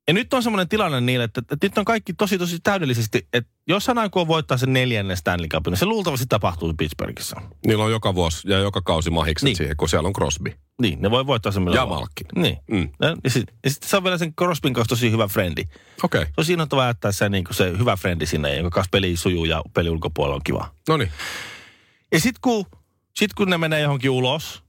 Ja 0.08 0.14
nyt 0.14 0.34
on 0.34 0.44
semmoinen 0.44 0.70
tilanne 0.70 1.02
niille, 1.02 1.24
että, 1.24 1.42
että 1.52 1.66
nyt 1.66 1.78
on 1.78 1.86
kaikki 1.86 2.14
tosi 2.14 2.38
tosi 2.38 2.60
täydellisesti, 2.60 3.28
että 3.34 3.52
jos 3.68 3.88
hän 3.88 3.98
aikoo 3.98 4.28
voittaa 4.28 4.58
sen 4.58 4.74
neljännen 4.74 5.18
Stanley 5.18 5.48
Cupin, 5.48 5.72
niin 5.72 5.80
se 5.80 5.86
luultavasti 5.86 6.26
tapahtuu 6.30 6.74
Pittsburghissa. 6.78 7.42
Niillä 7.66 7.84
on 7.84 7.92
joka 7.92 8.16
vuosi 8.16 8.50
ja 8.52 8.60
joka 8.60 8.82
kausi 8.82 9.10
mahikset 9.10 9.46
Niin. 9.46 9.56
siihen, 9.56 9.78
kun 9.78 9.90
siellä 9.90 10.08
on 10.08 10.14
Crosby. 10.14 10.54
Niin, 10.82 11.02
ne 11.02 11.12
voi 11.12 11.28
voittaa 11.28 11.52
sen 11.52 11.66
Ja. 11.74 11.86
Malkkinen. 11.86 12.44
Niin. 12.44 12.58
Mm. 12.72 12.90
Ja, 13.02 13.18
ja 13.24 13.30
sitten 13.30 13.56
sit 13.68 13.84
se 13.84 13.98
on 13.98 14.04
vielä 14.04 14.18
sen 14.18 14.34
Crosbyn 14.36 14.74
kanssa 14.74 14.90
tosi 14.90 15.12
hyvä 15.12 15.28
frendi. 15.28 15.62
Okei, 16.04 16.22
okay. 16.22 16.26
Se 16.26 16.34
on 16.38 16.46
siinä 16.46 16.68
jättää 16.88 17.12
se, 17.12 17.30
niin 17.30 17.46
se 17.52 17.78
hyvä 17.78 17.96
frendi 17.96 18.26
sinne, 18.26 18.56
jonka 18.56 18.70
kanssa 18.70 18.90
peli 18.92 19.16
sujuu 19.18 19.46
ja 19.46 19.62
peli 19.74 19.90
ulkopuolella 19.90 20.36
on 20.36 20.42
kiva. 20.44 20.74
no 20.88 20.98
niin. 20.98 21.12
Ja 22.12 22.20
sitten 22.20 22.42
kun, 22.42 22.66
sit 23.16 23.34
kun 23.34 23.50
ne 23.50 23.58
menee 23.58 23.82
johonkin 23.82 24.10
ulos, 24.10 24.64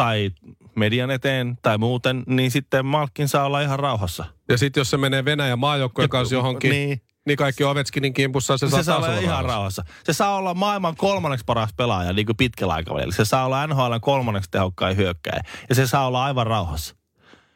tai 0.00 0.30
median 0.76 1.10
eteen, 1.10 1.58
tai 1.62 1.78
muuten, 1.78 2.22
niin 2.26 2.50
sitten 2.50 2.86
Malkin 2.86 3.28
saa 3.28 3.44
olla 3.44 3.60
ihan 3.60 3.78
rauhassa. 3.78 4.24
Ja 4.48 4.58
sitten 4.58 4.80
jos 4.80 4.90
se 4.90 4.96
menee 4.96 5.24
Venäjän 5.24 5.58
maajoukkojen 5.58 6.10
kanssa 6.10 6.34
johonkin, 6.34 6.70
Niin. 6.70 7.00
niin, 7.26 7.36
kaikki 7.36 7.64
Ovechkinin 7.64 8.12
kimpussa 8.14 8.58
se, 8.58 8.66
Se, 8.66 8.70
saa 8.70 8.82
saa 8.82 8.94
taas 8.94 9.04
olla 9.04 9.12
olla 9.18 9.20
ihan 9.20 9.44
rauhassa. 9.44 9.82
rauhassa. 9.82 10.04
Se 10.04 10.12
saa 10.12 10.36
olla 10.36 10.54
maailman 10.54 10.96
kolmanneksi 10.96 11.44
paras 11.44 11.70
pelaaja 11.76 12.12
niin 12.12 12.26
kuin 12.26 12.36
pitkällä 12.36 12.74
aikavälillä. 12.74 13.14
Se 13.14 13.24
saa 13.24 13.44
olla 13.46 13.66
NHL 13.66 13.94
kolmanneksi 14.00 14.50
tehokkain 14.50 14.96
hyökkäjä. 14.96 15.40
Ja 15.68 15.74
se 15.74 15.86
saa 15.86 16.06
olla 16.06 16.24
aivan 16.24 16.46
rauhassa. 16.46 16.94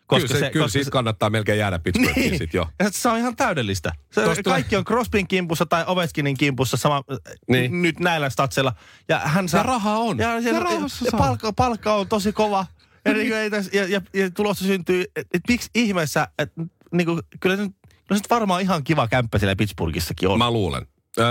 Koska 0.07 0.29
kyllä, 0.29 0.41
se, 0.41 0.51
kyllä 0.51 0.69
siitä 0.69 0.91
kannattaa 0.91 1.31
melkein 1.31 1.59
jäädä 1.59 1.79
Pittsburghiin 1.79 2.31
Niin. 2.31 2.39
sitten 2.39 2.59
jo. 2.59 2.69
Ja 2.79 2.87
se 2.91 3.09
on 3.09 3.19
ihan 3.19 3.37
täydellistä. 3.37 3.93
Se, 4.13 4.25
Tosta- 4.25 4.43
kaikki 4.43 4.77
on 4.77 4.85
Crosbyn 4.85 5.29
kimpussa 5.29 5.67
tai 5.67 5.85
Ovechkinin 5.87 6.37
kimpussa 6.37 6.77
sama, 6.77 7.03
niin. 7.49 7.71
Niin. 7.73 7.83
nyt 7.83 8.01
näillä 8.01 8.31
statseilla. 8.31 8.73
Ja, 9.09 9.19
hän 9.19 9.49
saa, 9.49 9.59
Ja 9.61 9.63
rahaa 9.63 9.99
on. 9.99 10.19
Ja, 10.19 10.29
Ja 10.41 10.51
ja 10.53 10.89
saa. 10.89 11.19
palkka, 11.19 11.53
palkka, 11.53 11.95
on 11.95 12.09
tosi 12.09 12.33
kova. 12.33 12.67
Ja, 13.05 13.13
niin 13.13 13.29
kuin 13.29 13.51
täs, 13.51 13.71
ja, 13.73 13.85
ja, 13.89 14.01
ja 14.15 14.31
tulossa 14.31 14.65
syntyy, 14.65 15.03
että 15.17 15.29
et 15.35 15.43
miksi 15.49 15.71
ihmeessä, 15.75 16.29
että 16.39 16.61
niin 16.93 17.07
kuin, 17.07 17.21
kyllä, 17.41 17.57
se, 17.57 17.63
nyt- 17.63 17.75
kyllä 17.83 17.99
se 18.09 18.15
nyt 18.15 18.31
varmaan 18.31 18.63
ihan 18.63 18.85
kiva 18.85 19.09
kämppä 19.09 19.39
siellä 19.39 19.57
Pittsburghissakin 19.57 20.29
on. 20.29 20.39
Mä 20.39 20.51
luulen. 20.51 20.87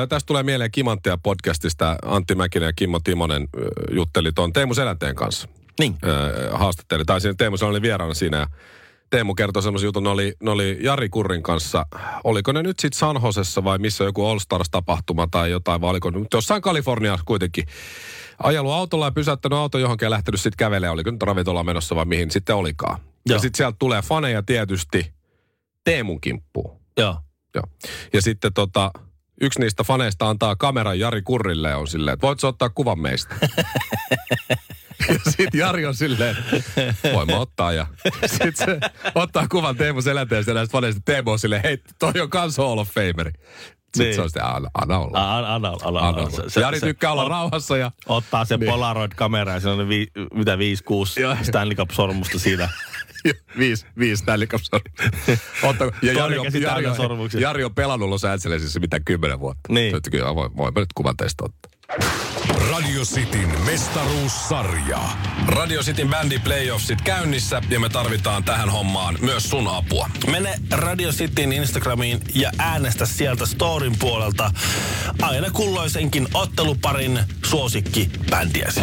Tästä 0.10 0.28
tulee 0.28 0.44
mieleen 0.44 0.72
Kimanttia 0.72 1.18
podcastista. 1.18 1.96
Antti 2.06 2.36
Mäkinen 2.36 2.66
ja 2.68 2.74
Kimmo 2.74 3.00
Timonen 3.04 3.48
jutteli 3.92 4.32
tuon 4.32 4.54
Teemu 4.54 4.74
Selänteen 4.74 5.16
kanssa. 5.16 5.48
Niin. 5.80 5.96
Ö, 6.04 6.50
haastatteli. 6.58 7.06
Tai 7.06 7.22
siinä 7.22 7.36
Teemu 7.38 7.56
oli 7.62 7.82
vieraana 7.82 8.14
siinä 8.14 8.38
ja 8.38 8.48
Teemu 9.14 9.36
kertoi 9.36 9.64
semmoisen 9.64 9.88
jutun, 9.88 10.04
ne 10.04 10.10
oli, 10.10 10.34
ne 10.44 10.52
oli 10.52 10.78
Jari 10.82 11.10
Kurrin 11.10 11.44
kanssa. 11.44 11.86
Oliko 12.24 12.52
ne 12.52 12.64
nyt 12.64 12.80
sitten 12.80 13.00
San 13.00 13.20
Josessa 13.24 13.64
vai 13.64 13.78
missä 13.78 14.04
joku 14.04 14.26
All 14.26 14.40
Stars-tapahtuma 14.40 15.28
tai 15.32 15.52
jotain, 15.52 15.82
vai 15.82 15.90
oliko 15.90 16.10
nyt 16.10 16.28
jossain 16.34 16.62
Kaliforniassa 16.62 17.26
kuitenkin. 17.26 17.66
Ajellut 18.44 18.74
autolla 18.74 19.06
ja 19.06 19.12
pysäyttänyt 19.12 19.60
auto 19.60 19.78
johonkin 19.78 20.06
ja 20.06 20.10
lähtenyt 20.10 20.42
sitten 20.42 20.58
kävelemään. 20.58 20.94
Oliko 20.94 21.12
nyt 21.12 21.24
ravintolaan 21.24 21.66
menossa 21.66 21.96
vai 21.96 22.06
mihin 22.06 22.32
sitten 22.32 22.56
olikaan. 22.56 23.00
Joo. 23.02 23.36
Ja 23.36 23.40
sitten 23.40 23.58
sieltä 23.58 23.76
tulee 23.80 24.02
faneja 24.02 24.44
tietysti 24.44 25.14
Teemun 25.84 26.22
kimppuun. 26.22 26.80
Joo. 26.98 27.18
Joo. 27.56 27.64
Ja 28.14 28.22
sitten 28.22 28.54
tota, 28.54 28.92
yksi 29.42 29.60
niistä 29.60 29.84
faneista 29.84 30.30
antaa 30.30 30.56
kameran 30.56 31.00
Jari 31.00 31.22
Kurrille 31.22 31.70
ja 31.70 31.78
on 31.78 31.88
silleen, 31.88 32.14
että 32.14 32.28
voit 32.28 32.44
ottaa 32.44 32.70
kuvan 32.70 33.00
meistä? 33.00 33.36
ja 35.08 35.20
sitten 35.32 35.60
Jari 35.60 35.86
on 35.86 35.96
silleen, 35.96 36.38
voin 37.14 37.28
mä 37.28 37.40
ottaa. 37.40 37.74
Ja 37.74 37.88
sitten 38.26 38.56
se 38.56 38.80
ottaa 39.16 39.48
kuvan 39.48 39.76
Teemu 39.76 40.02
Selänteestä 40.02 40.54
näistä 40.54 40.72
faneista. 40.72 41.02
Teemu 41.06 41.32
on 41.32 41.40
silleen, 41.40 41.62
hei, 41.64 41.78
toi 42.00 42.14
on 42.22 42.30
kans 42.30 42.58
Hall 42.58 42.78
of 42.78 42.90
Fameri. 42.90 43.32
Sitten 43.96 44.06
Niin. 44.06 44.16
se 44.16 44.22
on 44.22 44.30
sitten, 44.30 44.46
anna, 44.46 44.70
anna 44.82 44.98
olla. 45.00 45.38
Anna, 45.38 45.56
anna, 45.56 45.68
anna, 45.70 46.00
Anna 46.00 46.00
anna. 46.00 46.22
olla. 46.22 46.62
Jari 46.62 46.80
tykkää 46.80 47.12
olla 47.12 47.28
rauhassa 47.30 47.78
ja 47.78 47.92
Ottaa 48.06 48.46
sen 48.46 48.60
Niin. 48.60 48.72
Polaroid-kamera 48.72 49.54
ja 49.54 49.60
siinä 49.60 49.74
on 49.74 49.90
vi, 49.90 50.08
mitä 50.34 50.56
5-6 50.56 50.60
Joo. 51.22 51.38
Stanley 51.42 51.76
Cup-sormusta 51.76 52.40
siinä. 52.40 52.70
Ja 53.26 53.34
viisi, 53.58 53.86
viisi 54.00 54.22
Stanley 54.22 54.48
Cup. 54.48 54.62
Otta, 55.64 55.86
ja 56.02 56.14
Jari 56.14 56.38
on, 56.38 56.46
Jari, 56.62 56.86
on, 56.86 56.96
sormuksia. 56.96 57.42
Jari 57.42 57.64
on 57.64 57.76
pelannut 57.76 58.10
Los 58.10 58.26
Angelesissa 58.26 58.80
mitä 58.80 59.00
kymmenen 59.00 59.40
vuotta. 59.40 59.74
Niin. 59.74 59.96
Kyllä, 60.12 60.36
voi, 60.36 60.50
voi 60.58 60.72
nyt 60.76 60.94
kuvan 60.96 61.18
teistä 61.18 61.44
ottaa. 61.46 61.72
Radio 62.74 63.02
Cityn 63.02 63.62
mestaruussarja. 63.66 65.00
Radio 65.48 65.82
Cityn 65.82 66.10
bändi 66.10 66.40
playoffsit 66.40 67.02
käynnissä 67.02 67.62
ja 67.70 67.80
me 67.80 67.90
tarvitaan 67.90 68.44
tähän 68.44 68.70
hommaan 68.70 69.18
myös 69.22 69.50
sun 69.50 69.68
apua. 69.68 70.10
Mene 70.32 70.56
Radio 70.72 71.12
Cityn 71.12 71.54
Instagramiin 71.54 72.20
ja 72.36 72.52
äänestä 72.60 73.06
sieltä 73.06 73.46
storin 73.46 73.96
puolelta 74.00 74.52
aina 75.22 75.48
kulloisenkin 75.52 76.28
otteluparin 76.34 77.20
suosikki 77.46 78.10
bändiäsi. 78.30 78.82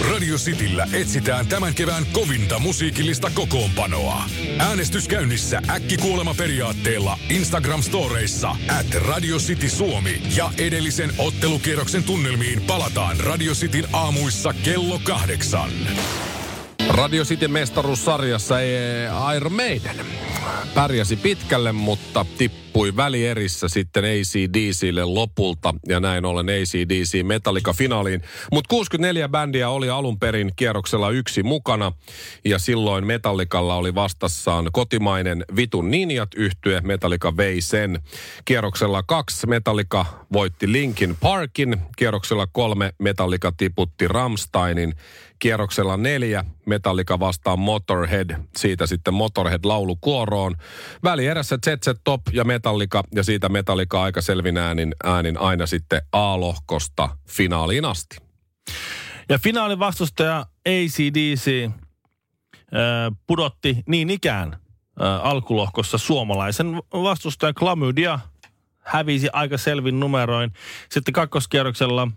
Radio 0.00 0.36
Cityllä 0.36 0.88
etsitään 0.92 1.46
tämän 1.46 1.74
kevään 1.74 2.06
kovinta 2.12 2.58
musiikillista 2.58 3.30
kokoonpanoa. 3.34 4.24
Äänestys 4.58 5.08
käynnissä 5.08 5.62
äkkikuolema 5.70 6.34
periaatteella 6.34 7.18
Instagram-storeissa 7.28 8.56
at 8.78 8.94
Radio 8.94 9.36
City 9.36 9.68
Suomi 9.68 10.22
ja 10.36 10.50
edellisen 10.58 11.12
ottelukierroksen 11.18 12.04
tunnelmiin 12.04 12.62
palataan 12.62 13.20
Radio 13.20 13.52
Cityn 13.52 13.88
aamuissa 13.92 14.52
kello 14.52 15.00
kahdeksan. 15.04 15.70
Radio 16.88 17.24
City 17.24 17.48
mestaruussarjassa 17.48 18.60
ei 18.60 19.06
Iron 19.36 19.52
Maiden 19.52 20.06
pärjäsi 20.74 21.16
pitkälle, 21.16 21.72
mutta 21.72 22.26
tippui 22.38 22.96
välierissä 22.96 23.68
sitten 23.68 24.04
ACDClle 24.04 25.04
lopulta 25.04 25.74
ja 25.88 26.00
näin 26.00 26.24
ollen 26.24 26.46
ACDC 26.48 27.22
Metallica 27.22 27.72
finaaliin. 27.72 28.22
Mutta 28.52 28.68
64 28.68 29.28
bändiä 29.28 29.68
oli 29.68 29.90
alun 29.90 30.18
perin 30.18 30.52
kierroksella 30.56 31.10
yksi 31.10 31.42
mukana 31.42 31.92
ja 32.44 32.58
silloin 32.58 33.06
Metallicalla 33.06 33.74
oli 33.74 33.94
vastassaan 33.94 34.68
kotimainen 34.72 35.44
Vitun 35.56 35.90
Ninjat 35.90 36.34
yhtye. 36.36 36.80
Metallica 36.80 37.36
vei 37.36 37.60
sen. 37.60 38.00
Kierroksella 38.44 39.02
kaksi 39.02 39.46
Metallica 39.46 40.04
voitti 40.32 40.72
Linkin 40.72 41.16
Parkin. 41.20 41.76
Kierroksella 41.96 42.46
kolme 42.52 42.94
Metallica 42.98 43.52
tiputti 43.56 44.08
Ramsteinin. 44.08 44.94
Kierroksella 45.38 45.96
neljä 45.96 46.44
Metallica 46.66 47.20
vastaan 47.20 47.58
Motorhead. 47.58 48.40
Siitä 48.56 48.86
sitten 48.86 49.14
Motorhead 49.14 49.60
laulukuoroon. 49.64 50.54
Välierässä 51.04 51.58
ZZ 51.66 52.00
Top 52.04 52.20
ja 52.32 52.44
Metallica 52.44 53.02
ja 53.14 53.24
siitä 53.24 53.48
Metallica 53.48 54.02
aika 54.02 54.20
selvin 54.20 54.56
äänin, 54.56 54.94
äänin 55.04 55.38
aina 55.40 55.66
sitten 55.66 56.02
A-lohkosta 56.12 57.16
finaaliin 57.28 57.84
asti. 57.84 58.16
Ja 59.28 59.38
finaalin 59.38 59.78
vastustaja 59.78 60.46
ACDC 60.68 61.70
pudotti 63.26 63.82
niin 63.88 64.10
ikään 64.10 64.56
alkulohkossa 65.22 65.98
suomalaisen 65.98 66.76
vastustajan 66.92 67.54
Klamydia. 67.54 68.18
Hävisi 68.78 69.28
aika 69.32 69.58
selvin 69.58 70.00
numeroin. 70.00 70.52
Sitten 70.90 71.12
kakkoskierroksella 71.12 72.08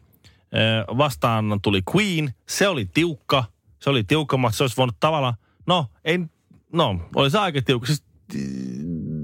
vastaan 0.98 1.60
tuli 1.62 1.82
Queen. 1.96 2.34
Se 2.48 2.68
oli 2.68 2.86
tiukka. 2.94 3.44
Se 3.80 3.90
oli 3.90 4.04
tiukka 4.04 4.38
match. 4.38 4.58
Se 4.58 4.64
olisi 4.64 4.78
voinut 4.78 4.96
tavallaan, 5.00 5.34
no, 5.68 5.86
ei, 6.06 6.20
no, 6.74 7.10
oli 7.16 7.30
se 7.30 7.40
aika 7.40 7.62
tiukka. 7.62 7.88
Siis, 7.88 8.04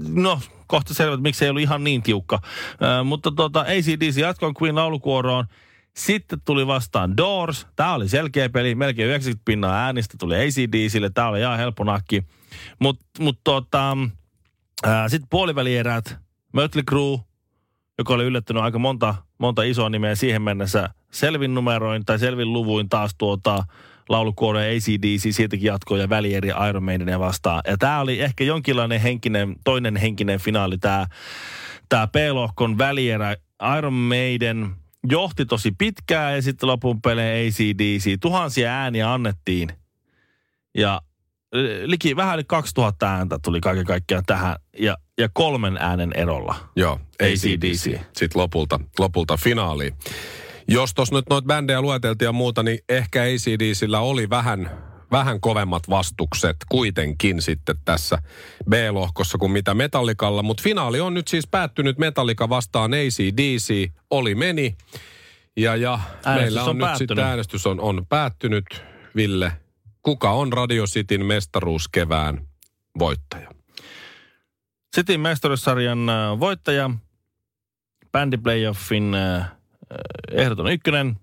no, 0.08 0.40
kohta 0.66 0.94
selvä, 0.94 1.14
että 1.14 1.22
miksi 1.22 1.44
ei 1.44 1.50
ollut 1.50 1.62
ihan 1.62 1.84
niin 1.84 2.02
tiukka. 2.02 2.38
Äh, 2.42 3.04
mutta 3.04 3.32
tota, 3.32 3.60
ACDC 3.60 4.16
jatkoi 4.16 4.52
Queen 4.62 4.74
laulukuoroon. 4.74 5.44
Sitten 5.96 6.40
tuli 6.44 6.66
vastaan 6.66 7.16
Doors. 7.16 7.66
Tämä 7.76 7.94
oli 7.94 8.08
selkeä 8.08 8.48
peli. 8.48 8.74
Melkein 8.74 9.08
90 9.08 9.44
pinnaa 9.44 9.74
äänistä 9.74 10.16
tuli 10.18 10.34
ACDClle. 10.34 11.10
Tämä 11.10 11.28
oli 11.28 11.40
ihan 11.40 11.58
helppo 11.58 11.84
nakki. 11.84 12.22
Mutta 12.78 13.04
mut 13.18 13.40
tota, 13.44 13.96
sitten 15.08 15.28
puolivälierät. 15.30 16.16
Mötley 16.52 16.84
Crue, 16.84 17.18
joka 17.98 18.14
oli 18.14 18.24
yllättänyt 18.24 18.62
aika 18.62 18.78
monta, 18.78 19.14
monta 19.38 19.62
isoa 19.62 19.90
nimeä 19.90 20.14
siihen 20.14 20.42
mennessä. 20.42 20.90
Selvin 21.16 21.54
numeroin 21.54 22.04
tai 22.04 22.18
selvin 22.18 22.52
luvuin 22.52 22.88
taas 22.88 23.14
tuota 23.18 23.64
laulukuoroja 24.08 24.70
ACDC, 24.70 25.34
siitäkin 25.34 25.66
jatkoi 25.66 26.00
ja 26.00 26.08
välieri 26.08 26.50
Iron 26.68 26.82
Maidenia 26.82 27.20
vastaan. 27.20 27.62
Ja 27.66 27.76
tämä 27.76 28.00
oli 28.00 28.20
ehkä 28.20 28.44
jonkinlainen 28.44 29.00
henkinen, 29.00 29.56
toinen 29.64 29.96
henkinen 29.96 30.40
finaali, 30.40 30.78
tämä 30.78 31.06
tää 31.88 32.06
B-lohkon 32.06 32.78
välierä 32.78 33.36
Iron 33.78 33.92
Maiden 33.92 34.70
johti 35.10 35.46
tosi 35.46 35.72
pitkään 35.78 36.34
ja 36.34 36.42
sitten 36.42 36.66
lopun 36.66 37.02
peleen 37.02 37.48
ACDC. 37.48 38.20
Tuhansia 38.20 38.72
ääniä 38.72 39.12
annettiin 39.12 39.68
ja 40.74 41.00
liki 41.84 42.16
vähän 42.16 42.34
yli 42.34 42.44
2000 42.44 43.08
ääntä 43.08 43.38
tuli 43.44 43.60
kaiken 43.60 43.84
kaikkiaan 43.84 44.24
tähän 44.26 44.56
ja, 44.78 44.96
ja 45.18 45.28
kolmen 45.32 45.76
äänen 45.76 46.12
erolla. 46.14 46.54
Joo, 46.76 47.00
ACDC. 47.22 48.00
Sitten 48.16 48.42
lopulta, 48.42 48.80
lopulta 48.98 49.36
finaaliin. 49.36 49.94
Jos 50.68 50.94
tuossa 50.94 51.14
nyt 51.14 51.24
noita 51.30 51.46
bändejä 51.46 51.80
lueteltiin 51.80 52.26
ja 52.26 52.32
muuta, 52.32 52.62
niin 52.62 52.78
ehkä 52.88 53.22
ACDCllä 53.22 54.00
oli 54.00 54.30
vähän, 54.30 54.70
vähän 55.10 55.40
kovemmat 55.40 55.82
vastukset 55.88 56.56
kuitenkin 56.68 57.42
sitten 57.42 57.76
tässä 57.84 58.18
B-lohkossa 58.70 59.38
kuin 59.38 59.52
mitä 59.52 59.74
Metallikalla. 59.74 60.42
Mutta 60.42 60.62
finaali 60.62 61.00
on 61.00 61.14
nyt 61.14 61.28
siis 61.28 61.46
päättynyt 61.46 61.98
Metallika 61.98 62.48
vastaan 62.48 62.94
ACDC. 62.94 63.90
Oli 64.10 64.34
meni. 64.34 64.76
Ja, 65.56 65.76
ja 65.76 66.00
meillä 66.34 66.62
on, 66.62 66.68
on 66.70 66.76
nyt 66.76 66.80
päättynyt. 66.80 67.08
sitten 67.08 67.24
äänestys 67.24 67.66
on, 67.66 67.80
on 67.80 68.06
päättynyt. 68.08 68.64
Ville, 69.16 69.52
kuka 70.02 70.30
on 70.30 70.52
Radio 70.52 70.84
Cityn 70.84 71.26
mestaruuskevään 71.26 72.48
voittaja? 72.98 73.50
Cityn 74.96 75.20
mestaruussarjan 75.20 76.08
äh, 76.08 76.40
voittaja, 76.40 76.90
bändiplayoffin 78.12 79.14
äh, 79.14 79.56
ehdoton 80.32 80.72
ykkönen, 80.72 81.16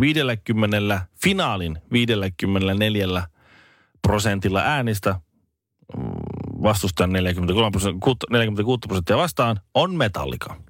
50, 0.00 1.06
finaalin 1.22 1.78
54 1.92 3.28
prosentilla 4.02 4.60
äänistä, 4.60 5.20
vastustajan 6.62 7.12
43 7.12 7.70
prosenttia, 7.70 8.14
46 8.30 8.80
prosenttia 8.86 9.16
vastaan, 9.16 9.60
on 9.74 9.94
Metallica. 9.94 10.67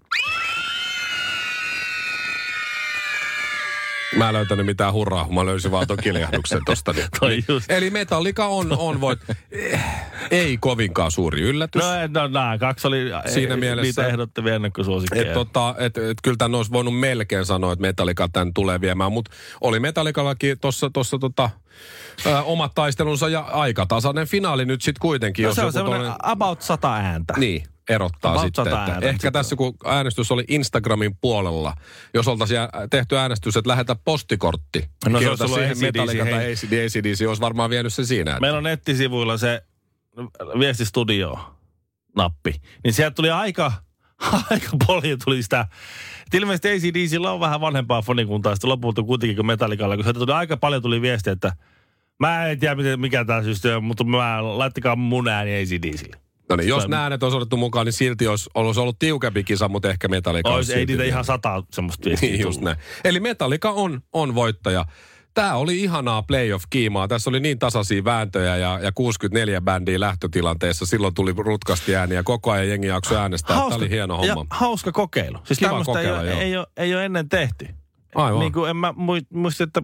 Mä 4.16 4.28
en 4.28 4.34
löytänyt 4.34 4.66
mitään 4.66 4.92
hurraa, 4.92 5.28
mä 5.32 5.46
löysin 5.46 5.70
vaan 5.70 5.86
ton 5.86 5.96
kiljahduksen 6.02 6.60
tosta. 6.66 6.92
Niin. 6.92 7.06
Toi 7.20 7.38
just. 7.48 7.70
Eli 7.70 7.90
Metallica 7.90 8.46
on, 8.46 8.72
on 8.78 9.00
voit. 9.00 9.18
Eh, 9.52 9.80
Ei 10.30 10.56
kovinkaan 10.60 11.10
suuri 11.10 11.40
yllätys. 11.40 11.82
No, 11.82 12.20
no 12.20 12.28
nämä 12.28 12.58
kaksi 12.58 12.86
oli 12.88 13.10
Siinä 13.26 13.54
eh, 13.54 13.60
mielessä- 13.60 13.82
niitä 14.02 14.06
ehdottavia 14.06 14.54
ennakkosuosikkeja. 14.54 15.26
Et, 15.26 15.32
tota, 15.32 15.74
et, 15.78 15.98
et, 15.98 16.16
kyllä 16.22 16.36
tämän 16.36 16.54
olisi 16.54 16.72
voinut 16.72 16.98
melkein 17.00 17.44
sanoa, 17.46 17.72
että 17.72 17.80
Metallica 17.80 18.28
tämän 18.32 18.54
tulee 18.54 18.80
viemään, 18.80 19.12
mutta 19.12 19.30
oli 19.60 19.80
Metallikallakin 19.80 20.60
tuossa 20.60 20.90
tossa, 20.92 21.18
tota, 21.18 21.50
ä, 22.26 22.42
omat 22.42 22.72
taistelunsa 22.74 23.28
ja 23.28 23.40
aika 23.40 23.86
tasainen 23.86 24.26
finaali 24.26 24.64
nyt 24.64 24.82
sitten 24.82 25.00
kuitenkin. 25.00 25.42
no, 25.42 25.48
jos 25.48 25.56
se 25.56 25.64
on 25.64 25.72
semmoinen 25.72 26.06
toinen- 26.06 26.16
about 26.22 26.62
sata 26.62 26.94
ääntä. 26.94 27.34
Niin, 27.36 27.62
erottaa 27.88 28.32
About 28.32 28.44
sitten. 28.44 28.66
Että 28.66 28.92
ehkä 28.94 29.12
sitten. 29.12 29.32
tässä 29.32 29.56
kun 29.56 29.74
äänestys 29.84 30.30
oli 30.32 30.44
Instagramin 30.48 31.16
puolella, 31.20 31.74
jos 32.14 32.28
oltaisiin 32.28 32.60
tehty 32.90 33.18
äänestys, 33.18 33.56
että 33.56 33.68
lähetä 33.70 33.96
postikortti. 34.04 34.88
No 35.08 35.20
se 35.20 35.28
olisi 35.30 35.44
ollut 35.44 35.58
AC/DC, 35.58 36.18
tai 36.18 36.80
ACDC, 36.86 37.28
olisi 37.28 37.42
varmaan 37.42 37.70
vienyt 37.70 37.94
sen 37.94 38.06
siinä. 38.06 38.30
että- 38.30 38.40
Meillä 38.40 38.58
on 38.58 38.64
nettisivuilla 38.64 39.36
se 39.36 39.62
viestistudio-nappi. 40.58 42.54
Niin 42.84 42.92
sieltä 42.94 43.14
tuli 43.14 43.30
aika, 43.30 43.72
aika 44.50 44.68
paljon 44.86 45.18
tuli 45.24 45.42
sitä. 45.42 45.60
Et 46.26 46.34
ilmeisesti 46.34 46.68
ACDCllä 46.68 47.32
on 47.32 47.40
vähän 47.40 47.60
vanhempaa 47.60 48.02
fonikuntaa 48.02 48.54
sitten 48.54 48.70
lopulta 48.70 49.02
kuitenkin 49.02 49.36
kuin 49.36 49.46
Metallicalla, 49.46 49.94
kun 49.96 50.04
sieltä 50.04 50.18
tuli 50.20 50.32
aika 50.32 50.56
paljon 50.56 50.82
tuli 50.82 51.02
viestiä, 51.02 51.32
että 51.32 51.52
mä 52.20 52.46
en 52.46 52.58
tiedä 52.58 52.74
miten, 52.74 53.00
mikä 53.00 53.24
tämä 53.24 53.42
systeemi 53.42 53.76
on, 53.76 53.84
mutta 53.84 54.04
mä, 54.04 54.58
laittakaa 54.58 54.96
mun 54.96 55.28
ääni 55.28 55.50
ACDClle. 55.62 56.16
No 56.48 56.56
niin, 56.56 56.68
jos 56.68 56.88
nämä 56.88 57.02
äänet 57.02 57.22
olisi 57.22 57.36
otettu 57.36 57.56
mukaan, 57.56 57.86
niin 57.86 57.92
silti 57.92 58.26
olisi, 58.26 58.50
olisi 58.54 58.80
ollut 58.80 58.98
tiukempi 58.98 59.44
kisa, 59.44 59.68
mutta 59.68 59.90
ehkä 59.90 60.08
Metallica 60.08 60.50
Ois, 60.50 60.70
ei 60.70 60.86
niitä 60.86 61.04
ihan 61.04 61.24
sata 61.24 61.62
semmoista 61.72 62.04
viestiä 62.04 62.30
Niin 62.30 62.40
just 62.40 62.60
näin. 62.60 62.76
Eli 63.04 63.20
Metallica 63.20 63.70
on, 63.70 64.00
on 64.12 64.34
voittaja. 64.34 64.84
Tämä 65.34 65.54
oli 65.54 65.80
ihanaa 65.80 66.22
playoff-kiimaa. 66.22 67.08
Tässä 67.08 67.30
oli 67.30 67.40
niin 67.40 67.58
tasaisia 67.58 68.04
vääntöjä 68.04 68.56
ja, 68.56 68.78
ja 68.82 68.92
64 68.92 69.60
bändiä 69.60 70.00
lähtötilanteessa. 70.00 70.86
Silloin 70.86 71.14
tuli 71.14 71.34
rutkasti 71.36 71.96
ääniä. 71.96 72.22
Koko 72.22 72.50
ajan 72.50 72.68
jengi 72.68 72.86
jaksoi 72.86 73.18
äänestää. 73.18 73.56
Tämä 73.56 73.76
oli 73.76 73.90
hieno 73.90 74.24
ja 74.24 74.34
homma. 74.34 74.56
hauska 74.56 74.92
kokeilu. 74.92 75.38
Siis 75.44 75.58
Kiva 75.58 75.68
tämmöistä 75.68 76.00
ei, 76.00 76.06
kokeilla, 76.06 76.20
ole, 76.20 76.42
ei, 76.42 76.56
ole, 76.56 76.66
ei 76.76 76.94
ole 76.94 77.04
ennen 77.04 77.28
tehty. 77.28 77.68
Aivan. 78.14 78.40
Niin 78.40 78.52
kuin 78.52 78.70
en 78.70 78.76
mä 78.76 78.94
mui- 78.96 79.26
muista, 79.32 79.64
että 79.64 79.82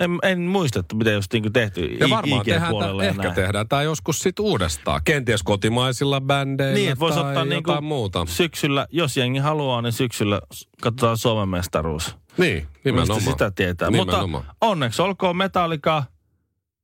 en, 0.00 0.18
en 0.22 0.40
muista, 0.40 0.80
että 0.80 0.96
mitä 0.96 1.10
just 1.10 1.32
niin 1.32 1.52
tehty 1.52 1.80
Ja 1.84 2.10
varmaan 2.10 2.44
tehdään, 2.44 2.72
ja 3.02 3.04
ehkä 3.08 3.22
näin. 3.22 3.34
tehdään 3.34 3.68
tämä 3.68 3.82
joskus 3.82 4.18
sitten 4.18 4.44
uudestaan. 4.44 5.00
Kenties 5.04 5.42
kotimaisilla 5.42 6.20
bändeillä 6.20 6.74
Niin, 6.74 6.98
voisi 6.98 7.18
tai 7.18 7.28
ottaa 7.28 7.44
niin 7.44 7.54
jotain 7.54 7.78
kuin 7.78 7.84
muuta. 7.84 8.26
syksyllä, 8.28 8.86
jos 8.90 9.16
jengi 9.16 9.38
haluaa, 9.38 9.82
niin 9.82 9.92
syksyllä 9.92 10.40
katsotaan 10.82 11.16
Suomen 11.16 11.48
mestaruus. 11.48 12.16
Niin, 12.38 12.56
Mistä 12.62 12.80
nimenomaan. 12.84 13.20
sitä 13.20 13.50
tietää. 13.50 13.90
Nimenomaan. 13.90 14.30
Mutta 14.30 14.54
onneksi 14.60 15.02
olkoon 15.02 15.36
Metallica 15.36 16.02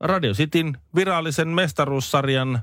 Radio 0.01 0.33
Cityn 0.33 0.79
virallisen 0.96 1.48
mestaruussarjan 1.48 2.62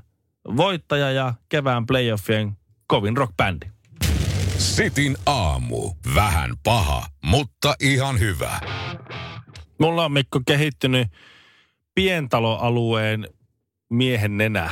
voittaja 0.56 1.10
ja 1.10 1.34
kevään 1.48 1.86
playoffien 1.86 2.56
kovin 2.86 3.16
rockbändi. 3.16 3.66
Sitin 4.58 5.16
aamu. 5.26 5.92
Vähän 6.14 6.50
paha, 6.64 7.06
mutta 7.24 7.74
ihan 7.80 8.18
hyvä. 8.20 8.60
Mulla 9.80 10.04
on 10.04 10.12
Mikko 10.12 10.40
kehittynyt 10.46 11.08
pientaloalueen 11.94 13.28
miehen 13.90 14.36
nenä. 14.36 14.70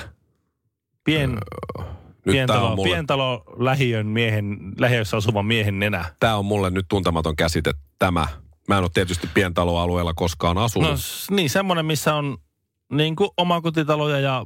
Pien, 1.05 1.31
tämä 1.31 2.33
pientalo, 2.33 2.77
mulle, 2.77 2.89
pientalo 2.95 3.45
lähiön 3.59 4.07
miehen, 4.07 4.59
lähiössä 4.79 5.17
asuvan 5.17 5.47
miehen 5.47 5.79
nenä. 5.79 6.05
tää 6.21 6.37
on 6.39 6.45
mulle 6.45 6.71
nyt 6.71 6.87
tuntematon 6.89 7.37
käsite, 7.37 7.73
tämä. 7.99 8.27
Mä 8.69 8.77
en 8.79 8.83
ole 8.83 8.91
tietysti 8.95 9.29
pientaloalueella 9.35 10.15
koskaan 10.15 10.59
asunut. 10.59 10.91
No 10.91 10.97
niin, 11.37 11.51
semmoinen, 11.51 11.87
missä 11.87 12.15
on 12.15 12.39
niin 12.93 13.17
kuin 13.17 13.31
omakotitaloja 13.37 14.21
ja 14.21 14.45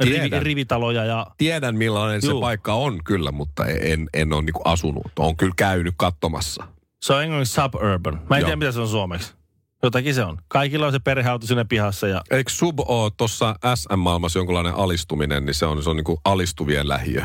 rivi, 0.00 0.18
Tiedän. 0.20 0.42
rivitaloja 0.42 1.04
ja 1.04 1.26
Tiedän 1.38 1.76
millainen 1.76 2.20
Juu. 2.24 2.34
se 2.34 2.40
paikka 2.40 2.74
on 2.74 2.98
kyllä, 3.04 3.32
mutta 3.32 3.66
en, 3.66 4.08
en 4.14 4.32
ole 4.32 4.42
niinku 4.42 4.62
asunut. 4.64 5.12
Olen 5.18 5.36
kyllä 5.36 5.52
käynyt 5.56 5.94
katsomassa. 5.96 6.64
se 7.02 7.12
on 7.12 7.22
englanniksi 7.22 7.54
suburban. 7.54 8.14
Mä 8.30 8.36
en 8.36 8.40
Joo. 8.40 8.46
tiedä, 8.46 8.56
mitä 8.56 8.72
se 8.72 8.80
on 8.80 8.88
suomeksi. 8.88 9.37
Jotakin 9.82 10.14
se 10.14 10.24
on. 10.24 10.38
Kaikilla 10.48 10.86
on 10.86 10.92
se 10.92 10.98
perheauto 10.98 11.46
siinä 11.46 11.64
pihassa 11.64 12.08
ja 12.08 12.22
Eikö 12.30 12.50
sub 12.50 12.78
ole 12.80 13.12
tuossa 13.16 13.54
SM-maailmassa 13.74 14.38
jonkunlainen 14.38 14.74
alistuminen, 14.74 15.46
niin 15.46 15.54
se 15.54 15.66
on, 15.66 15.82
se 15.82 15.90
on 15.90 15.96
niinku 15.96 16.20
alistuvien 16.24 16.88
lähiö. 16.88 17.22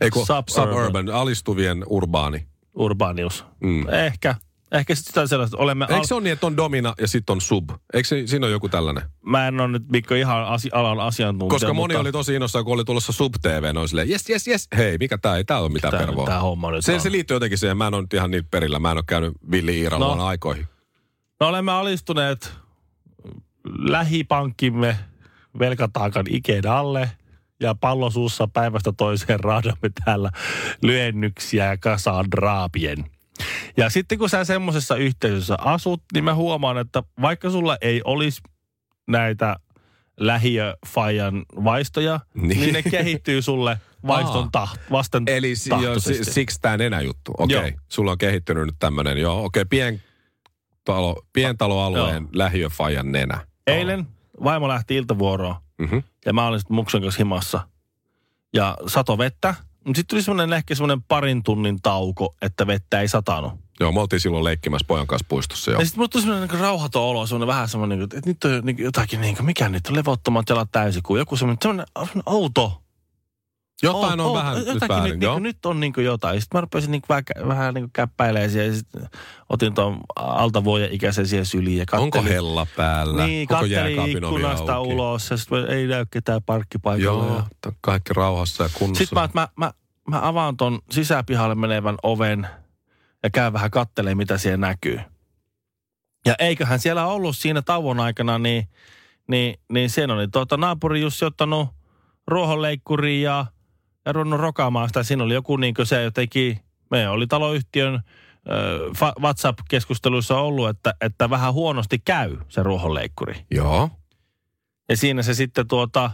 Ei 0.00 0.10
kun 0.10 0.26
Suburban. 0.26 0.74
suburban, 0.74 1.08
alistuvien 1.10 1.84
urbaani. 1.86 2.46
Urbaanius. 2.74 3.44
Mm. 3.60 3.88
Ehkä. 3.88 4.34
Ehkä 4.72 4.94
sitten 4.94 5.10
jotain 5.10 5.28
sellaista. 5.28 5.56
Olemme 5.56 5.86
Eikö 5.90 6.06
se 6.06 6.14
ole 6.14 6.22
niin, 6.22 6.32
että 6.32 6.46
on 6.46 6.56
domina 6.56 6.94
ja 7.00 7.08
sitten 7.08 7.32
on 7.32 7.40
sub? 7.40 7.70
Eikö 7.94 8.08
se, 8.08 8.22
siinä 8.26 8.46
ole 8.46 8.52
joku 8.52 8.68
tällainen? 8.68 9.02
Mä 9.26 9.48
en 9.48 9.60
ole 9.60 9.68
nyt 9.68 9.82
Mikko 9.88 10.14
ihan 10.14 10.44
asi- 10.46 10.70
alan 10.72 11.00
asiantuntija. 11.00 11.50
Koska 11.50 11.74
moni 11.74 11.92
mutta 11.94 12.00
oli 12.00 12.12
tosi 12.12 12.34
innoissaan, 12.34 12.64
kun 12.64 12.74
oli 12.74 12.84
tulossa 12.84 13.12
sub 13.12 13.34
TV, 13.42 13.72
oli 13.78 13.88
silleen, 13.88 14.10
jes, 14.10 14.28
jes, 14.30 14.46
jes, 14.48 14.68
hei, 14.76 14.98
mikä 14.98 15.18
tää 15.18 15.36
ei, 15.36 15.44
tää 15.44 15.60
on 15.60 15.72
mitään 15.72 15.90
tää, 15.90 16.00
pervoa. 16.00 16.26
tää 16.26 16.40
homma 16.40 16.70
nyt 16.70 16.84
Se, 16.84 16.94
on. 16.94 17.00
se 17.00 17.12
liittyy 17.12 17.34
jotenkin 17.34 17.58
siihen, 17.58 17.76
mä 17.76 17.86
en 17.86 17.94
ole 17.94 18.02
nyt 18.02 18.14
ihan 18.14 18.30
niin 18.30 18.44
perillä, 18.50 18.78
mä 18.78 18.90
en 18.90 18.96
ole 18.96 19.04
käynyt 19.06 19.32
Villi 19.50 19.78
Iiralla 19.78 20.16
no. 20.16 20.24
aikoihin. 20.26 20.66
Me 21.40 21.46
olemme 21.46 21.72
alistuneet 21.72 22.52
lähipankkimme 23.78 24.96
velkataakan 25.58 26.26
ikeen 26.30 26.66
alle 26.66 27.10
ja 27.60 27.74
pallosuussa 27.74 28.48
päivästä 28.48 28.92
toiseen 28.96 29.40
raadamme 29.40 29.90
täällä 30.04 30.30
lyhennyksiä 30.82 31.64
ja 31.64 31.78
kasaan 31.78 32.30
draapien. 32.30 33.04
Ja 33.76 33.90
sitten 33.90 34.18
kun 34.18 34.30
sä 34.30 34.44
semmoisessa 34.44 34.96
yhteisössä 34.96 35.56
asut, 35.58 36.02
niin 36.12 36.24
mä 36.24 36.34
huomaan, 36.34 36.78
että 36.78 37.02
vaikka 37.20 37.50
sulla 37.50 37.76
ei 37.80 38.02
olisi 38.04 38.42
näitä 39.08 39.56
lähiöfajan 40.20 41.44
vaistoja, 41.64 42.20
Niin. 42.34 42.60
niin, 42.60 42.72
ne 42.72 42.82
kehittyy 42.82 43.42
sulle 43.42 43.78
vaiston 44.06 44.48
taht, 44.52 44.80
vasten 44.90 45.22
Eli 45.26 45.54
jo, 45.82 46.00
siksi 46.22 46.60
tämä 46.60 46.76
nenäjuttu. 46.76 47.32
Okei, 47.38 47.56
okay. 47.56 47.70
Joo. 47.70 47.78
sulla 47.88 48.12
on 48.12 48.18
kehittynyt 48.18 48.66
nyt 48.66 48.76
tämmöinen, 48.78 49.18
joo, 49.18 49.44
okei, 49.44 49.62
okay, 49.62 49.98
pientalo, 50.84 51.22
pientaloalueen 51.32 52.22
Joo. 52.22 52.30
lähiöfajan 52.32 53.12
nenä. 53.12 53.46
Eilen 53.66 54.06
vaimo 54.44 54.68
lähti 54.68 54.96
iltavuoroon 54.96 55.56
Mm-hmm. 55.78 56.02
ja 56.26 56.32
mä 56.32 56.46
olin 56.46 56.60
sitten 56.60 56.74
muksen 56.74 57.02
kanssa 57.02 57.18
himassa. 57.18 57.68
Ja 58.54 58.76
sato 58.86 59.18
vettä. 59.18 59.54
Mutta 59.84 59.98
sitten 59.98 60.06
tuli 60.06 60.22
semmoinen 60.22 60.56
ehkä 60.56 60.74
semmoinen 60.74 61.02
parin 61.02 61.42
tunnin 61.42 61.82
tauko, 61.82 62.36
että 62.42 62.66
vettä 62.66 63.00
ei 63.00 63.08
satanut. 63.08 63.52
Joo, 63.80 63.92
me 63.92 64.00
oltiin 64.00 64.20
silloin 64.20 64.44
leikkimässä 64.44 64.86
pojan 64.86 65.06
kanssa 65.06 65.26
puistossa. 65.28 65.70
Joo. 65.70 65.80
Ja 65.80 65.86
sitten 65.86 65.98
mulla 65.98 66.08
tuli 66.08 66.22
semmoinen 66.22 66.48
niin 66.48 66.60
rauhaton 66.60 67.02
olo, 67.02 67.26
semmoinen 67.26 67.46
vähän 67.46 67.68
semmoinen, 67.68 68.02
että 68.02 68.20
nyt 68.26 68.44
on 68.44 68.50
niin 68.64 68.78
jotakin, 68.78 69.20
niin 69.20 69.36
kuin, 69.36 69.46
mikä 69.46 69.68
nyt 69.68 69.86
on 69.86 69.96
levottomat 69.96 70.48
jalat 70.48 70.68
täysikuu. 70.72 71.16
Joku 71.16 71.36
semmoinen, 71.36 71.58
semmoinen, 71.62 71.86
semmoinen 71.96 72.22
outo. 72.26 72.82
Jotain 73.84 74.20
on 74.20 74.26
outo, 74.26 74.38
vähän 74.38 74.56
nyt 74.56 74.66
jotakin 74.66 74.88
väärin, 74.88 75.12
nyt, 75.12 75.22
joo. 75.22 75.34
niin, 75.34 75.42
nyt 75.42 75.66
on 75.66 75.80
niin 75.80 75.92
kuin 75.92 76.04
jotain. 76.04 76.40
Sitten 76.40 76.56
mä 76.56 76.60
rupesin 76.60 76.90
niin 76.90 77.02
vähän, 77.08 77.24
vähän 77.48 77.74
niin 77.74 77.90
käppäilemään 77.92 78.50
siihen, 78.50 78.66
ja 78.68 78.74
sitten 78.74 79.08
otin 79.48 79.74
tuon 79.74 80.00
altavuoden 80.16 80.92
ikäisen 80.92 81.26
siihen 81.26 81.46
syliin. 81.46 81.78
Ja 81.78 81.98
Onko 81.98 82.22
hella 82.22 82.66
päällä? 82.76 83.26
Niin, 83.26 83.48
Koko 83.48 83.60
kattelin 83.60 84.16
ikkunasta 84.16 84.74
auki? 84.74 84.94
ulos 84.94 85.30
ja 85.30 85.36
sitten 85.36 85.66
ei 85.70 85.86
näy 85.86 86.06
ketään 86.10 86.42
parkkipaikalla. 86.42 87.26
Joo, 87.26 87.42
Ja... 87.66 87.72
kaikki 87.80 88.12
rauhassa 88.14 88.62
ja 88.62 88.70
kunnossa. 88.78 89.04
Sitten 89.04 89.18
mä, 89.18 89.28
mä, 89.34 89.48
mä, 89.56 89.72
mä 90.08 90.28
avaan 90.28 90.56
ton 90.56 90.78
sisäpihalle 90.90 91.54
menevän 91.54 91.96
oven 92.02 92.48
ja 93.22 93.30
käyn 93.30 93.52
vähän 93.52 93.70
kattelee, 93.70 94.14
mitä 94.14 94.38
siellä 94.38 94.56
näkyy. 94.56 95.00
Ja 96.26 96.34
eiköhän 96.38 96.78
siellä 96.78 97.06
ollut 97.06 97.36
siinä 97.36 97.62
tauon 97.62 98.00
aikana, 98.00 98.38
niin, 98.38 98.68
niin, 99.28 99.60
niin 99.72 99.90
siinä 99.90 100.14
oli 100.14 100.28
tuota 100.28 100.56
naapuri 100.56 101.00
Jussi 101.00 101.24
ottanut 101.24 101.68
ruohonleikkuriin 102.26 103.22
ja, 103.22 103.46
ja 104.06 104.12
ruvennut 104.12 104.40
rokaamaan 104.40 104.88
sitä. 104.88 105.02
Siinä 105.02 105.24
oli 105.24 105.34
joku 105.34 105.56
niin 105.56 105.74
se 105.84 106.02
jotenkin, 106.02 106.60
me 106.90 107.08
oli 107.08 107.26
taloyhtiön 107.26 108.00
fa- 108.98 109.20
WhatsApp-keskusteluissa 109.20 110.38
ollut, 110.38 110.68
että, 110.68 110.94
että 111.00 111.30
vähän 111.30 111.52
huonosti 111.52 111.98
käy 112.04 112.36
se 112.48 112.62
ruohonleikkuri. 112.62 113.46
Joo. 113.50 113.90
Ja 114.88 114.96
siinä 114.96 115.22
se 115.22 115.34
sitten 115.34 115.68
tuota, 115.68 116.10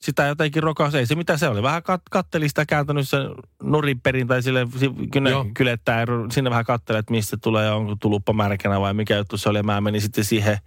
sitä 0.00 0.26
jotenkin 0.26 0.62
rokas, 0.62 0.94
ei 0.94 1.06
se 1.06 1.14
mitä 1.14 1.36
se 1.36 1.48
oli. 1.48 1.62
Vähän 1.62 1.82
kat, 1.82 2.02
katteli 2.10 2.48
sitä 2.48 2.66
kääntänyt 2.66 3.08
se 3.08 3.18
nurin 3.62 4.00
perin 4.00 4.26
tai 4.26 4.42
sille 4.42 4.66
si- 4.78 5.08
kynä, 5.12 5.30
kylettää 5.54 6.06
sinne 6.30 6.50
vähän 6.50 6.64
kattelee, 6.64 6.98
että 6.98 7.12
mistä 7.12 7.36
tulee 7.36 7.70
onko 7.70 7.96
tuluppa 8.00 8.32
märkänä 8.32 8.80
vai 8.80 8.94
mikä 8.94 9.16
juttu 9.16 9.36
se 9.36 9.48
oli. 9.48 9.58
Ja 9.58 9.62
mä 9.62 9.80
menin 9.80 10.00
sitten 10.00 10.24
siihen, 10.24 10.58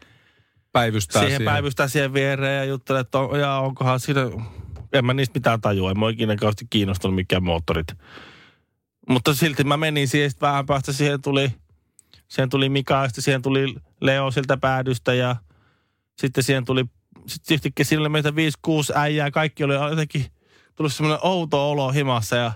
Päivystää 0.72 1.22
siihen, 1.22 1.44
päivystää 1.44 1.88
siihen 1.88 2.14
viereen 2.14 2.58
ja 2.58 2.66
juttelin, 2.66 3.02
että 3.02 3.20
on, 3.20 3.40
ja 3.40 3.56
onkohan 3.56 4.00
siinä, 4.00 4.22
en 5.00 5.06
mä 5.06 5.14
niistä 5.14 5.40
mitään 5.40 5.62
tajua, 5.62 5.92
en 5.92 6.00
mä 6.00 6.10
ikinä 6.10 6.36
kauheasti 6.36 6.66
kiinnostunut 6.70 7.16
mikään 7.16 7.44
moottorit. 7.44 7.88
Mutta 9.10 9.34
silti 9.34 9.64
mä 9.64 9.78
menin 9.78 10.08
siihen, 10.08 10.30
sitten 10.30 10.48
vähän 10.48 10.66
päästä 10.66 10.94
siihen 10.94 11.22
tuli, 11.22 11.52
siihen 12.28 12.50
tuli 12.50 12.70
Mika, 12.70 13.04
ja 13.04 13.10
siihen 13.22 13.42
tuli 13.42 13.76
Leo 14.02 14.32
sieltä 14.32 14.58
päädystä 14.58 15.14
ja 15.14 15.36
sitten 16.18 16.44
siihen 16.44 16.66
tuli, 16.66 16.86
sitten 17.28 17.56
yhtäkkiä 17.56 17.86
siinä 17.86 18.02
oli 18.02 18.10
meitä 18.10 18.30
5-6 18.30 18.34
äijää, 18.96 19.32
kaikki 19.32 19.64
oli 19.64 19.74
jotenkin 19.74 20.26
tullut 20.76 20.94
semmoinen 20.94 21.20
outo 21.22 21.72
olo 21.72 21.92
himassa 21.92 22.36
ja, 22.36 22.52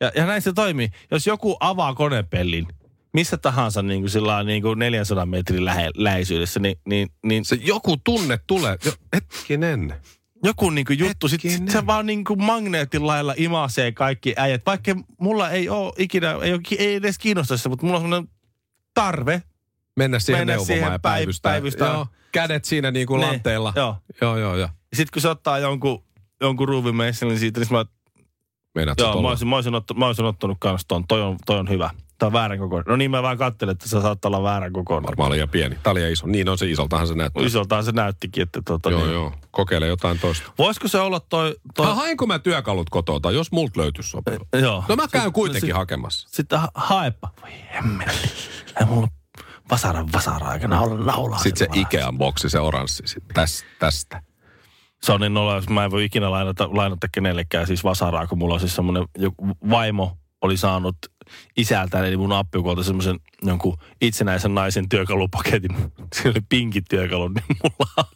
ja, 0.00 0.12
ja 0.14 0.26
näin 0.26 0.42
se 0.42 0.52
toimii. 0.52 0.88
Jos 1.10 1.26
joku 1.26 1.56
avaa 1.60 1.94
konepellin, 1.94 2.66
missä 3.12 3.36
tahansa 3.36 3.82
niin 3.82 4.00
kuin 4.00 4.10
sillä 4.10 4.42
niin 4.42 4.62
kuin 4.62 4.78
400 4.78 5.26
metrin 5.26 5.64
lähe, 5.64 5.90
läheisyydessä, 5.94 6.60
niin, 6.60 6.76
niin, 6.84 7.08
niin 7.24 7.44
Se 7.44 7.58
joku 7.60 7.96
tunne 7.96 8.38
tulee. 8.46 8.76
Jo, 8.84 8.92
hetkinen. 9.14 9.94
Joku 10.44 10.70
niin 10.70 10.84
kuin 10.86 10.98
juttu, 10.98 11.28
sit, 11.28 11.40
sit 11.40 11.50
Hetkinen. 11.50 11.72
se 11.72 11.86
vaan 11.86 12.06
niin 12.06 12.24
kuin 12.24 12.42
magneetin 12.42 13.06
lailla 13.06 13.34
imasee 13.36 13.92
kaikki 13.92 14.34
äijät. 14.36 14.62
Vaikka 14.66 14.92
mulla 15.20 15.50
ei 15.50 15.68
ole 15.68 15.92
ikinä, 15.98 16.30
ei, 16.42 16.52
ole, 16.52 16.60
ei 16.78 16.94
edes 16.94 17.18
kiinnosta 17.18 17.56
se, 17.56 17.68
mutta 17.68 17.86
mulla 17.86 17.98
on 17.98 18.02
semmoinen 18.02 18.30
tarve. 18.94 19.42
Mennä 19.96 20.18
siihen 20.18 20.40
Mennä 20.40 20.52
neuvomaan 20.52 20.66
siihen 20.66 20.92
ja 20.92 20.96
päiv- 20.96 21.02
päivystää. 21.02 21.52
päivystää. 21.52 21.88
Joo, 21.88 22.06
kädet 22.32 22.64
siinä 22.64 22.90
niin 22.90 23.06
kuin 23.06 23.20
Ne, 23.20 23.26
lanteilla. 23.26 23.72
Joo. 23.76 23.96
Joo, 24.20 24.36
joo, 24.36 24.56
joo. 24.56 24.68
Sitten 24.92 25.12
kun 25.12 25.22
se 25.22 25.28
ottaa 25.28 25.58
jonkun, 25.58 26.04
jonkun 26.40 26.68
ruuvimesselin 26.68 27.38
siitä, 27.38 27.60
niin 27.60 27.68
mä, 27.70 27.84
Meinaat 28.74 28.98
sä 28.98 29.04
joo, 29.04 29.22
mä 29.22 29.28
olisin, 29.28 29.48
mä, 29.48 29.56
olisin 29.56 29.74
ottanut, 29.74 29.98
mä 29.98 30.06
olisin 30.06 30.24
ottanut 30.24 30.56
kans 30.60 30.84
ton. 30.88 31.06
Toi 31.08 31.22
on, 31.22 31.36
toi 31.46 31.58
on 31.58 31.68
hyvä. 31.68 31.90
Tää 32.20 32.26
on 32.26 32.32
väärän 32.32 32.58
kokoinen. 32.58 32.84
No 32.88 32.96
niin 32.96 33.10
mä 33.10 33.22
vaan 33.22 33.38
katselin, 33.38 33.72
että 33.72 33.88
se 33.88 34.00
saattaa 34.00 34.28
olla 34.28 34.42
väärän 34.42 34.72
kokoinen. 34.72 35.06
Varmaan 35.06 35.30
liian 35.32 35.48
pieni. 35.48 35.76
Tää 35.82 35.90
oli 35.90 36.12
iso. 36.12 36.26
Niin 36.26 36.48
on 36.48 36.58
se 36.58 36.66
isoltahan 36.70 37.06
se 37.06 37.14
näyttää. 37.14 37.44
Isoltaan 37.46 37.84
se 37.84 37.92
näyttikin, 37.92 38.42
että 38.42 38.62
tota 38.64 38.90
Joo, 38.90 39.00
niin. 39.00 39.12
joo. 39.12 39.32
Kokeile 39.50 39.86
jotain 39.86 40.18
toista. 40.18 40.52
Voisiko 40.58 40.88
se 40.88 41.00
olla 41.00 41.20
toi... 41.20 41.56
toi 41.74 41.86
Ah, 41.86 41.96
haenko 41.96 42.26
mä 42.26 42.38
työkalut 42.38 42.90
kotota, 42.90 43.30
jos 43.30 43.52
multa 43.52 43.80
löytyisi 43.80 44.10
sopiva? 44.10 44.44
joo. 44.60 44.84
No 44.88 44.96
mä 44.96 45.08
käyn 45.12 45.24
Sit- 45.24 45.34
kuitenkin 45.34 45.68
sit- 45.68 45.76
hakemassa. 45.76 46.28
Sitten 46.30 46.58
ha- 46.60 46.68
haepa. 46.74 47.28
Voi 47.42 47.50
hemmetti. 47.74 48.30
Ei 48.80 48.86
mulla 48.86 49.08
vasaran 49.70 50.12
vasara 50.12 50.46
aikana 50.48 50.80
olla 50.80 51.04
naulaa. 51.04 51.38
Sitten 51.38 51.68
se. 51.74 51.80
Ikean 51.80 52.18
boksi, 52.18 52.50
se 52.50 52.58
oranssi. 52.60 53.02
sit 53.06 53.24
Täs, 53.34 53.64
tästä. 53.78 54.22
Se 55.02 55.12
on 55.12 55.20
niin 55.20 55.34
nolla, 55.34 55.54
jos 55.54 55.68
mä 55.68 55.84
en 55.84 55.90
voi 55.90 56.04
ikinä 56.04 56.30
lainata, 56.30 56.68
lainata 56.72 57.08
kenellekään 57.12 57.66
siis 57.66 57.84
vasaraa, 57.84 58.26
kun 58.26 58.38
mulla 58.38 58.54
on 58.54 58.60
siis 58.60 58.76
semmoinen 58.76 59.04
joku 59.18 59.48
vaimo 59.70 60.16
oli 60.42 60.56
saanut 60.56 60.96
isältään, 61.56 62.06
eli 62.06 62.16
mun 62.16 62.32
appiukolta 62.32 62.82
semmoisen 62.82 63.20
jonkun 63.42 63.76
itsenäisen 64.00 64.54
naisen 64.54 64.88
työkalupaketin. 64.88 65.70
Siinä 66.14 66.30
oli 66.30 66.40
pinkit 66.48 66.84
työkalut, 66.90 67.32
niin 67.34 67.44
mulla 67.62 68.08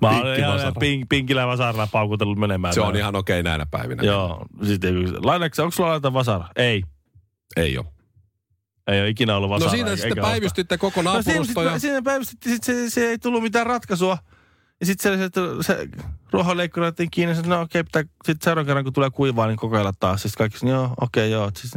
mä 0.00 0.08
olen 0.08 0.22
Pinkki 0.36 0.40
ihan 0.60 0.72
pink, 0.80 1.08
pinkillä 1.08 1.46
vasaralla 1.46 1.86
paukutellut 1.86 2.38
menemään. 2.38 2.74
Se 2.74 2.80
on 2.80 2.96
ihan 2.96 3.16
okei 3.16 3.42
näinä 3.42 3.66
päivinä. 3.70 4.02
Joo, 4.02 4.46
sitten 4.66 5.26
lainatko, 5.26 5.62
onko 5.62 5.70
sulla 5.72 5.88
lainata 5.88 6.12
vasara? 6.12 6.44
Ei. 6.56 6.82
Ei 7.56 7.78
ole. 7.78 7.86
Ei 8.86 9.00
ole 9.00 9.08
ikinä 9.08 9.36
ollut 9.36 9.50
No 9.50 9.54
vasaraa. 9.54 9.70
siinä 9.74 9.90
eikä- 9.90 10.02
sitten 10.02 10.22
päivystitte 10.22 10.78
koko 10.78 11.02
No 11.02 11.22
siinä, 11.22 11.78
siinä 11.78 12.02
päivystettiin, 12.02 12.54
sit 12.54 12.64
se, 12.64 12.90
se, 12.90 13.08
ei 13.08 13.18
tullut 13.18 13.42
mitään 13.42 13.66
ratkaisua. 13.66 14.18
Ja 14.80 14.86
sitten 14.86 15.18
se, 15.18 15.30
se, 15.62 15.74
se 15.74 15.88
ruohonleikkuri 16.32 16.82
laitettiin 16.82 17.10
kiinni, 17.10 17.36
että 17.36 17.48
no 17.48 17.60
okei, 17.60 17.84
pitää 17.84 18.02
sitten 18.02 18.44
seuraavan 18.44 18.66
kerran 18.66 18.84
kun 18.84 18.92
tulee 18.92 19.10
kuivaa, 19.10 19.46
niin 19.46 19.56
kokeilla 19.56 19.92
taas. 20.00 20.22
Sitten 20.22 20.38
kaikki, 20.38 20.68
joo, 20.68 20.94
okei, 21.00 21.30
joo. 21.30 21.50
Siis, 21.58 21.72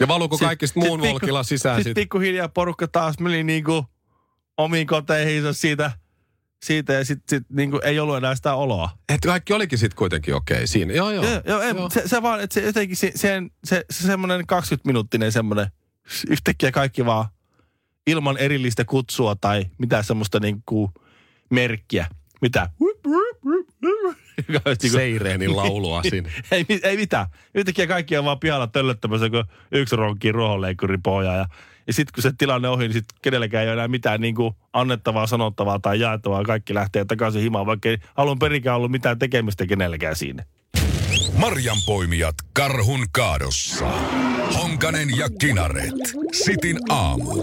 Ja 0.00 0.08
valuuko 0.08 0.38
kaikki 0.38 0.66
sit 0.66 0.76
muun 0.76 1.00
volkilla 1.00 1.42
sisään 1.42 1.76
sitten 1.76 1.90
sit? 1.90 1.94
pikkuhiljaa 1.94 2.48
porukka 2.48 2.88
taas 2.88 3.18
meni 3.18 3.44
niinku 3.44 3.86
omiin 4.56 4.86
koteihinsa 4.86 5.52
siitä, 5.52 5.90
siitä 6.64 6.92
ja 6.92 7.04
sitten 7.04 7.38
sit, 7.38 7.48
niinku 7.50 7.80
ei 7.84 7.98
ollut 7.98 8.16
enää 8.16 8.34
sitä 8.34 8.54
oloa. 8.54 8.90
Että 9.08 9.28
kaikki 9.28 9.52
olikin 9.52 9.78
sitten 9.78 9.96
kuitenkin 9.96 10.34
okei 10.34 10.66
siinä. 10.66 10.94
Joo, 10.94 11.10
joo. 11.10 11.24
Joo, 11.24 11.42
joo, 11.46 11.60
ei, 11.60 11.74
Joo. 11.74 11.90
Se, 11.90 12.02
se, 12.06 12.22
vaan, 12.22 12.40
että 12.40 12.54
se 12.54 12.60
jotenkin 12.60 12.96
se, 12.96 13.12
se, 13.14 13.42
se, 13.64 13.84
se 13.90 14.06
semmoinen 14.06 14.40
20-minuuttinen 14.40 15.32
semmoinen, 15.32 15.66
yhtäkkiä 16.30 16.72
kaikki 16.72 17.06
vaan 17.06 17.26
ilman 18.06 18.38
erillistä 18.38 18.84
kutsua 18.84 19.36
tai 19.36 19.66
mitään 19.78 20.04
semmoista 20.04 20.40
niinku 20.40 20.90
merkkiä. 21.50 22.06
Mitä? 22.40 22.68
Niinku- 24.48 24.88
Seireenin 24.88 25.56
laulua 25.56 26.02
siinä. 26.10 26.30
ei, 26.50 26.66
ei 26.82 26.96
mitään. 26.96 27.26
Yhtäkkiä 27.54 27.86
kaikki 27.86 28.16
on 28.16 28.24
vaan 28.24 28.40
pihalla 28.40 28.66
töllöttämässä, 28.66 29.30
kun 29.30 29.44
yksi 29.72 29.96
ronkkii 29.96 30.32
ruohonleikkuri 30.32 30.98
pohjaa. 31.02 31.36
Ja, 31.36 31.46
ja 31.86 31.92
sitten 31.92 32.12
kun 32.14 32.22
se 32.22 32.32
tilanne 32.38 32.68
ohi, 32.68 32.84
niin 32.84 32.92
sitten 32.92 33.18
kenelläkään 33.22 33.62
ei 33.64 33.68
ole 33.68 33.72
enää 33.72 33.88
mitään 33.88 34.20
niin 34.20 34.34
kuin 34.34 34.54
annettavaa, 34.72 35.26
sanottavaa 35.26 35.78
tai 35.78 36.00
jaettavaa. 36.00 36.42
Kaikki 36.44 36.74
lähtee 36.74 37.04
takaisin 37.04 37.42
himaan, 37.42 37.66
vaikka 37.66 37.88
ei 37.88 37.98
alun 38.16 38.38
perikään 38.38 38.76
ollut 38.76 38.90
mitään 38.90 39.18
tekemistä 39.18 39.66
kenelläkään 39.66 40.16
siinä. 40.16 40.44
Marjanpoimijat 41.36 42.34
karhun 42.52 43.06
kaadossa. 43.12 43.86
Honkanen 44.54 45.16
ja 45.16 45.28
Kinaret. 45.40 45.94
Sitin 46.32 46.76
aamu. 46.88 47.42